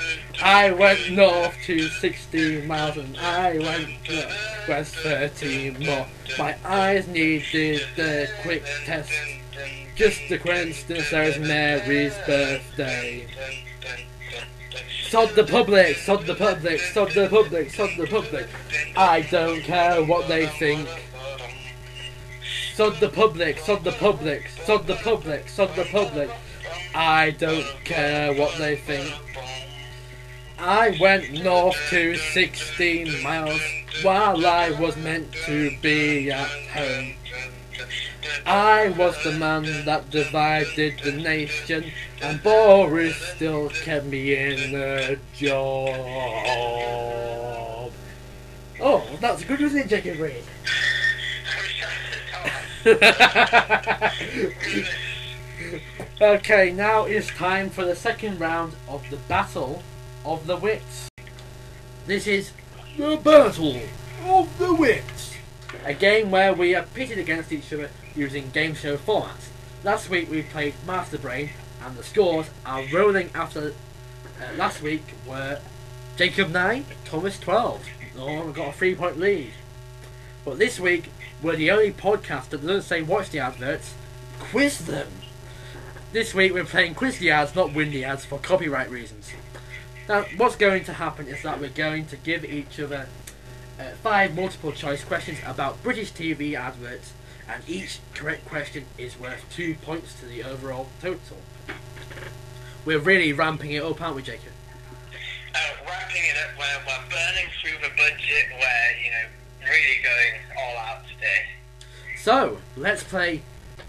[0.43, 4.09] I went north to 60 miles and I went
[4.68, 6.07] west 30 more.
[6.39, 9.12] My eyes needed the quick test.
[9.95, 13.27] Just a coincidence there's Mary's birthday.
[15.11, 18.47] Sod the public, sod the public, sod the public, sod the public.
[18.97, 20.89] I don't care what they think.
[22.75, 26.31] Sod the public, sod the public, sod the public, sod the public.
[26.95, 29.13] I don't care what they think.
[30.61, 33.61] I went north to 16 miles
[34.03, 37.15] while I was meant to be at home.
[38.51, 45.20] I was the man that divided the nation, and Boris still kept me in the
[45.32, 45.94] job.
[48.80, 50.42] Oh, that's good, wasn't it, Jacob Reed?
[56.20, 59.80] okay, now it's time for the second round of the Battle
[60.24, 61.09] of the Wits.
[62.05, 62.51] This is
[62.96, 63.80] the Battle
[64.24, 65.36] of the Wits.
[65.84, 69.49] A game where we are pitted against each other using game show formats.
[69.85, 71.51] Last week we played Master Brain,
[71.85, 73.75] and the scores are rolling after
[74.41, 75.61] uh, last week were
[76.17, 77.87] Jacob 9, Thomas 12.
[78.19, 79.53] Oh, we've got a three point lead.
[80.45, 81.11] But this week,
[81.43, 83.95] we're the only podcast that doesn't say watch the adverts,
[84.39, 85.09] quiz them.
[86.13, 89.31] This week we're playing quiz the ads, not win the ads, for copyright reasons.
[90.09, 93.07] Now, what's going to happen is that we're going to give each other
[93.79, 97.13] uh, five multiple choice questions about British TV adverts,
[97.53, 101.38] and each correct question is worth two points to the overall total.
[102.84, 104.53] We're really ramping it up, aren't we, Jacob?
[105.55, 108.46] Uh, wrapping it up, we're, we're burning through the budget.
[108.53, 111.44] We're, you know, really going all out today.
[112.16, 113.42] So, let's play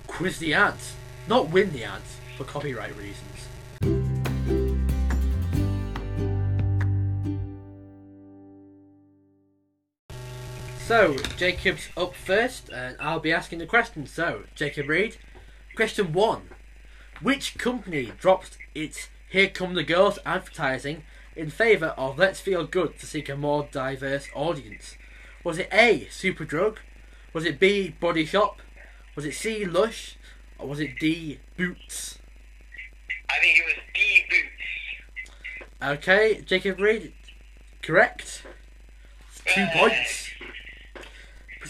[0.07, 0.95] Quiz the Ads.
[1.27, 3.30] Not win the ads, for copyright reasons.
[10.91, 14.11] So, Jacob's up first, and I'll be asking the questions.
[14.11, 15.15] So, Jacob Reed,
[15.73, 16.49] question one.
[17.21, 22.99] Which company dropped its Here Come the Girls advertising in favour of Let's Feel Good
[22.99, 24.97] to seek a more diverse audience?
[25.45, 26.07] Was it A.
[26.11, 26.79] Superdrug?
[27.31, 27.95] Was it B.
[27.97, 28.59] Body Shop?
[29.15, 29.63] Was it C.
[29.63, 30.17] Lush?
[30.59, 31.39] Or was it D.
[31.55, 32.19] Boots?
[33.29, 35.77] I think it was D Boots.
[35.81, 37.13] Okay, Jacob Reed,
[37.81, 38.43] correct.
[39.45, 40.27] Two points.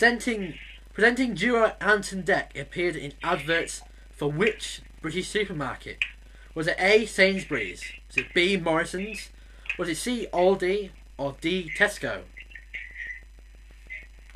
[0.02, 0.56] Presenting
[0.96, 6.00] presenting duo Ant and Dec appeared in adverts for which British supermarket?
[6.56, 7.06] Was it A.
[7.06, 7.84] Sainsbury's?
[8.08, 8.58] Was it B.
[8.58, 9.30] Morrison's?
[9.78, 10.26] Was it C.
[10.34, 10.90] Aldi?
[11.20, 11.72] Or D.
[11.78, 12.24] Tesco?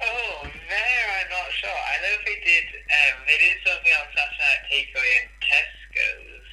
[0.04, 1.74] Oh, there I'm not sure.
[1.74, 2.66] I know they did.
[2.86, 6.48] Um, they did something on Saturday Night Takeaway in Tesco's,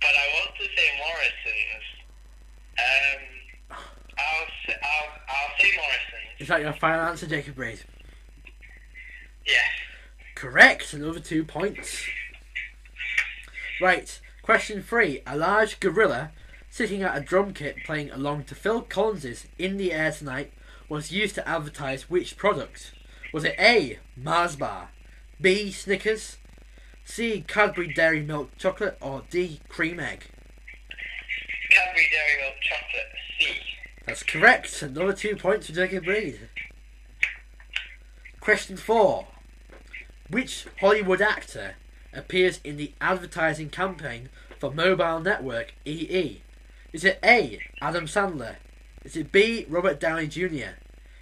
[0.00, 1.84] but I want to say Morrison's.
[2.80, 3.39] Um,
[4.20, 6.40] I'll I'll I'll say Morrison's.
[6.40, 7.80] Is that your final answer, Jacob Reed?
[9.46, 9.64] Yes.
[10.34, 10.92] Correct.
[10.92, 12.06] Another two points.
[13.80, 14.20] Right.
[14.42, 15.22] Question three.
[15.26, 16.32] A large gorilla
[16.70, 20.52] sitting at a drum kit playing along to Phil Collins's In the Air Tonight
[20.88, 22.92] was used to advertise which product?
[23.32, 23.98] Was it A.
[24.16, 24.90] Mars Bar,
[25.40, 25.70] B.
[25.70, 26.38] Snickers,
[27.04, 27.44] C.
[27.46, 29.60] Cadbury Dairy Milk Chocolate, or D.
[29.68, 30.24] Cream Egg?
[31.70, 33.60] Cadbury Dairy Milk Chocolate C.
[34.06, 34.82] That's correct.
[34.82, 36.48] Another two points for Jacob Reed.
[38.40, 39.26] Question four.
[40.28, 41.74] Which Hollywood actor
[42.12, 44.28] appears in the advertising campaign
[44.58, 46.42] for mobile network EE?
[46.92, 47.60] Is it A.
[47.80, 48.56] Adam Sandler?
[49.04, 49.66] Is it B.
[49.68, 50.74] Robert Downey Jr.?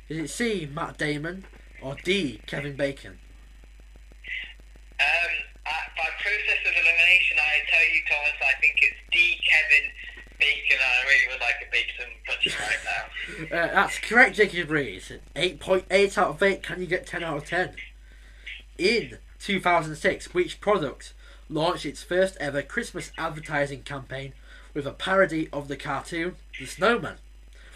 [0.09, 0.68] Is it C.
[0.72, 1.45] Matt Damon?
[1.83, 2.41] Or D.
[2.47, 3.18] Kevin Bacon?
[4.99, 5.33] Um,
[5.64, 9.39] I, by process of elimination, I tell you, Thomas, I think it's D.
[9.47, 9.91] Kevin
[10.39, 10.78] Bacon.
[10.80, 13.05] I really would like a bacon butcher right now.
[13.39, 15.03] Uh, that's correct, Jacob Reed.
[15.36, 16.62] 8.8 out of 8.
[16.62, 17.74] Can you get 10 out of 10?
[18.78, 21.12] In 2006, which product
[21.49, 24.32] launched its first ever Christmas advertising campaign
[24.74, 27.16] with a parody of the cartoon The Snowman?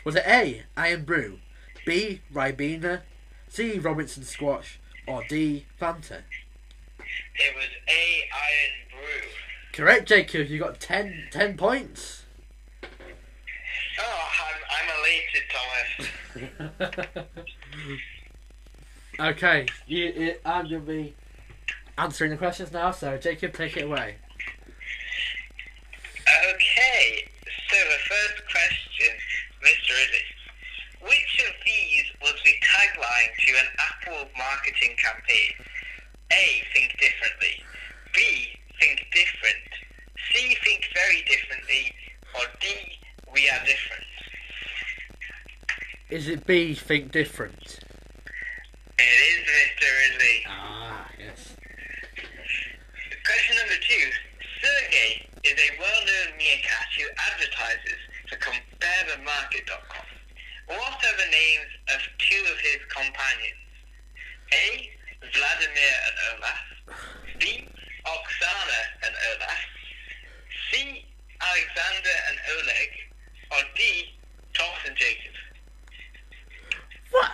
[0.04, 0.62] Was it A.
[0.76, 1.38] Irn-Bru,
[1.86, 2.22] B.
[2.32, 3.02] Ribena,
[3.48, 3.78] C.
[3.78, 5.66] Robinson Squash, or D.
[5.80, 6.22] Fanta?
[6.98, 8.28] It was A.
[8.32, 9.28] Irn-Bru.
[9.72, 10.48] Correct, Jacob.
[10.48, 12.21] You got 10, 10 points.
[14.00, 17.26] Oh, I'm, I'm elated, Thomas.
[19.36, 21.14] okay, you, you, I'm going to be
[21.98, 24.16] answering the questions now, so Jacob, take it away.
[26.22, 27.28] Okay,
[27.68, 29.14] so the first question,
[29.62, 29.90] Mr.
[29.90, 30.32] Ridley.
[31.02, 35.52] Which of these was the tagline to an Apple marketing campaign?
[36.32, 36.62] A.
[36.72, 37.62] Think differently.
[38.14, 38.54] B.
[38.80, 39.68] Think different.
[40.32, 40.56] C.
[40.64, 41.92] Think very differently.
[42.34, 43.01] Or D.
[43.32, 44.04] We are different.
[46.10, 47.80] Is it B, Think Different?
[48.98, 49.88] It is Mr.
[49.88, 50.44] Ridley.
[50.46, 51.56] Ah, yes.
[53.24, 54.06] Question number two.
[54.60, 60.06] Sergey is a well-known meerkat who advertises for CompareTheMarket.com.
[60.66, 63.64] What are the names of two of his companions?
[64.52, 64.90] A.
[65.32, 66.60] Vladimir and Olaf.
[67.40, 67.66] B.
[68.04, 69.64] Oksana and Olaf.
[70.70, 71.06] C.
[71.40, 73.11] Alexander and Oleg.
[73.76, 74.08] D.
[74.54, 75.32] Thomas and Jacob.
[77.10, 77.30] What?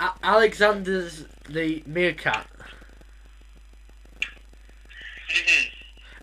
[0.00, 2.46] A- Alexander's the meerkat,
[5.30, 5.70] Mhm.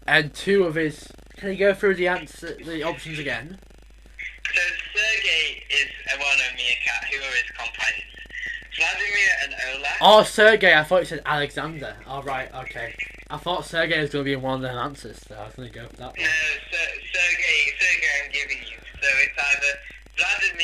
[0.08, 1.08] and two of his.
[1.38, 3.60] Can you go through the answer, the options again?
[4.54, 4.62] So
[4.94, 7.04] Sergey is a well-known meerkat.
[7.12, 8.16] Who are his companions?
[8.78, 9.98] Vladimir and Olaf.
[10.02, 10.74] Oh, Sergey.
[10.74, 11.96] I thought you said Alexander.
[12.08, 12.96] All right, okay.
[13.30, 15.70] I thought Sergey was going to be one of the answers, so I was going
[15.72, 16.16] to go for that one.
[16.16, 18.78] Ser- Sergey, Sergey, I'm giving you.
[19.02, 19.80] So it's either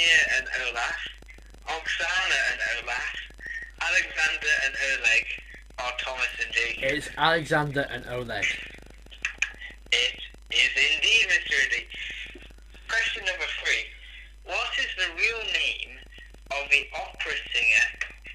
[0.02, 1.00] Vladimir and Olaf,
[1.68, 3.16] Oksana and Olaf,
[3.82, 5.26] Alexander and Oleg,
[5.80, 6.84] or Thomas and Jacob.
[6.84, 8.46] It's Alexander and Oleg.
[9.92, 10.20] It
[10.52, 11.52] is indeed, Mr.
[11.52, 11.88] Ridley.
[12.88, 13.86] Question number three.
[14.46, 15.98] What is the real name
[16.52, 17.88] of the opera singer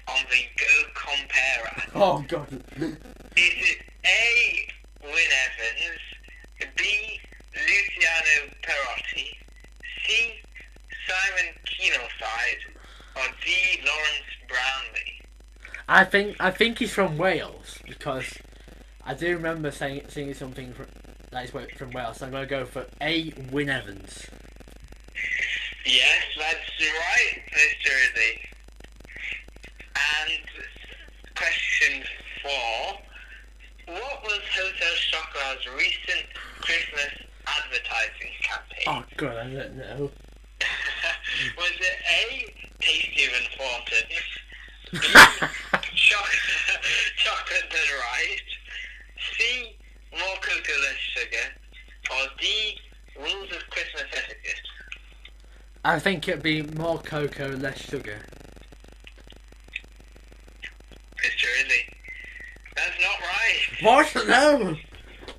[0.07, 1.91] on the Go Compare app?
[1.95, 2.47] Oh God.
[2.79, 2.95] Is
[3.35, 4.67] it A.
[5.03, 7.19] Wynne Evans, B.
[7.53, 9.35] Luciano Perotti,
[10.05, 10.41] C.
[11.07, 12.75] Simon Keenlyside,
[13.15, 13.81] or D.
[13.85, 15.21] Lawrence Brownlee?
[15.87, 18.37] I think I think he's from Wales because
[19.05, 20.87] I do remember saying seeing something from,
[21.31, 22.17] that he's from Wales.
[22.17, 23.33] So I'm going to go for A.
[23.51, 24.27] Wynne Evans.
[25.85, 27.91] Yes, that's right, Mr.
[28.03, 28.41] Izzy.
[29.95, 30.43] And
[31.35, 32.03] question
[32.43, 32.99] four.
[33.95, 36.25] What was Hotel Chocolat's recent
[36.59, 38.83] Christmas advertising campaign?
[38.87, 40.11] Oh god, I don't know.
[41.57, 44.29] was it A, tastier than Thornton's?
[44.91, 44.97] B,
[45.95, 46.83] chocolate,
[47.17, 48.47] chocolate done right?
[49.37, 49.75] C,
[50.11, 51.47] more cocoa, less sugar?
[52.11, 52.77] Or D,
[53.19, 54.61] rules of Christmas etiquette?
[55.83, 58.19] I think it'd be more cocoa, and less sugar.
[61.17, 61.47] Mr.
[61.65, 61.83] Izzy.
[62.75, 63.83] That's not right.
[63.83, 64.27] What?
[64.27, 64.75] No.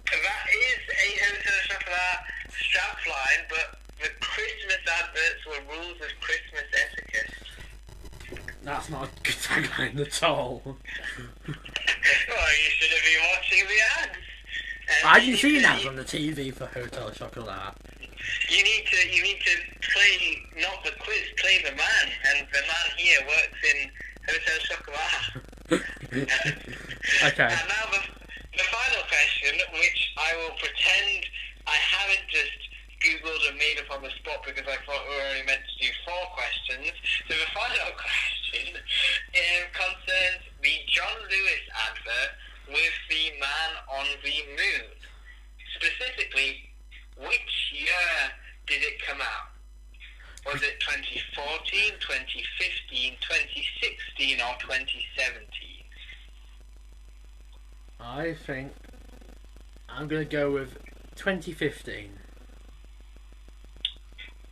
[0.08, 7.34] That is a Hotel Chocolat strapline, but the Christmas adverts were rules of Christmas etiquette.
[8.68, 10.60] That's not a good tagline at all.
[10.62, 14.18] well, you should have been watching the ads.
[14.92, 17.74] And I didn't see need an to- ad on the TV for Hotel Chocolat.
[18.50, 19.54] You need to you need to
[19.88, 23.90] play not the quiz, play the man, and the man here works in
[24.28, 25.24] Hotel Chocolat.
[27.32, 27.48] okay.
[27.48, 28.00] And now the,
[28.52, 31.24] the final question, which I will pretend
[31.66, 32.68] I haven't just
[33.00, 35.86] googled and made up on the spot because I thought we were only meant to
[35.86, 36.92] do four questions.
[37.28, 42.32] So the final question um, concerns the John Lewis advert
[42.68, 44.88] with the man on the moon.
[45.76, 46.68] Specifically,
[47.16, 48.32] which year
[48.66, 49.52] did it come out?
[50.46, 55.68] Was it 2014, 2015, 2016, or 2017?
[58.00, 58.72] I think
[59.88, 60.78] I'm gonna go with
[61.16, 62.10] 2015.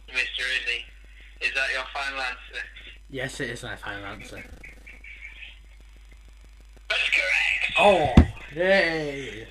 [0.08, 0.42] Mr.
[0.58, 0.84] Izzy,
[1.40, 2.62] is that your final answer?
[3.16, 4.44] Yes, it is my final answer.
[6.90, 7.72] That's correct.
[7.78, 8.12] Oh,
[8.54, 9.48] yay!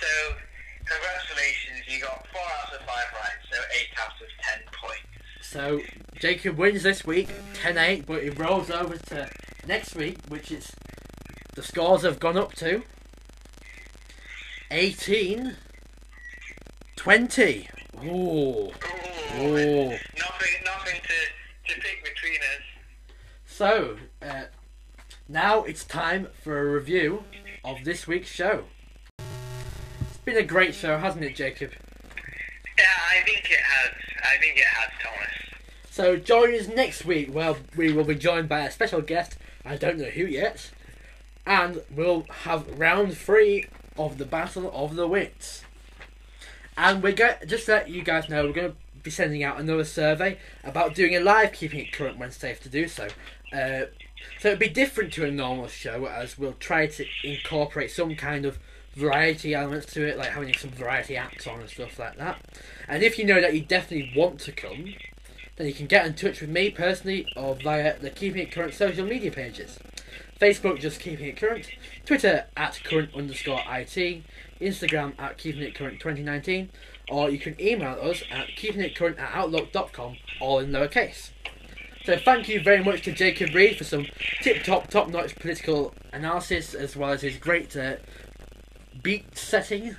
[0.00, 0.34] So,
[0.78, 5.04] congratulations, you got four out of five right, so eight out of ten points.
[5.42, 5.80] So
[6.18, 7.28] Jacob wins this week,
[7.62, 9.28] 10-8, but he rolls over to
[9.66, 10.74] next week, which is
[11.54, 12.84] the scores have gone up to
[14.70, 15.56] 18,
[16.96, 17.68] 20.
[18.02, 18.72] Ooh, Ooh,
[19.42, 19.90] ooh.
[19.90, 21.31] nothing, nothing to,
[22.22, 22.62] between us.
[23.46, 24.44] So uh,
[25.28, 27.24] now it's time for a review
[27.64, 28.64] of this week's show.
[29.18, 31.72] It's been a great show, hasn't it, Jacob?
[32.78, 33.92] Yeah, I think it has.
[34.22, 35.60] I think it has, Thomas.
[35.90, 39.36] So join us next week where we will be joined by a special guest.
[39.64, 40.70] I don't know who yet.
[41.44, 43.66] And we'll have round three
[43.98, 45.64] of the Battle of the Wits.
[46.76, 49.58] And we're going just to let you guys know, we're going to be sending out
[49.58, 53.08] another survey about doing a live keeping it current when safe to do so.
[53.52, 53.86] Uh,
[54.38, 58.44] so it'd be different to a normal show as we'll try to incorporate some kind
[58.44, 58.58] of
[58.94, 62.40] variety elements to it, like having some variety acts on and stuff like that.
[62.88, 64.94] And if you know that you definitely want to come,
[65.56, 68.74] then you can get in touch with me personally or via the Keeping It Current
[68.74, 69.78] social media pages.
[70.40, 71.68] Facebook, just Keeping It Current.
[72.04, 74.24] Twitter, at current underscore IT.
[74.60, 76.70] Instagram, at Keeping It Current 2019.
[77.08, 81.30] Or you can email us at keepingitcurrent at outlook.com, all in lowercase.
[82.04, 84.06] So thank you very much to Jacob Reed for some
[84.40, 87.96] tip-top, top-notch political analysis, as well as his great uh,
[89.02, 89.96] beat setting.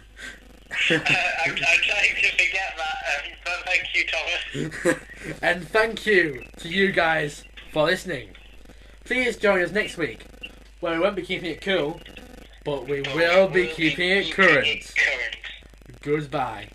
[0.89, 4.97] I'm, I'm trying to forget that, um, but thank you, Thomas.
[5.41, 8.29] and thank you to you guys for listening.
[9.05, 10.25] Please join us next week,
[10.81, 12.01] where we won't be keeping it cool,
[12.65, 14.93] but we will be keeping it current.
[14.95, 15.37] current.
[16.01, 16.69] Goodbye.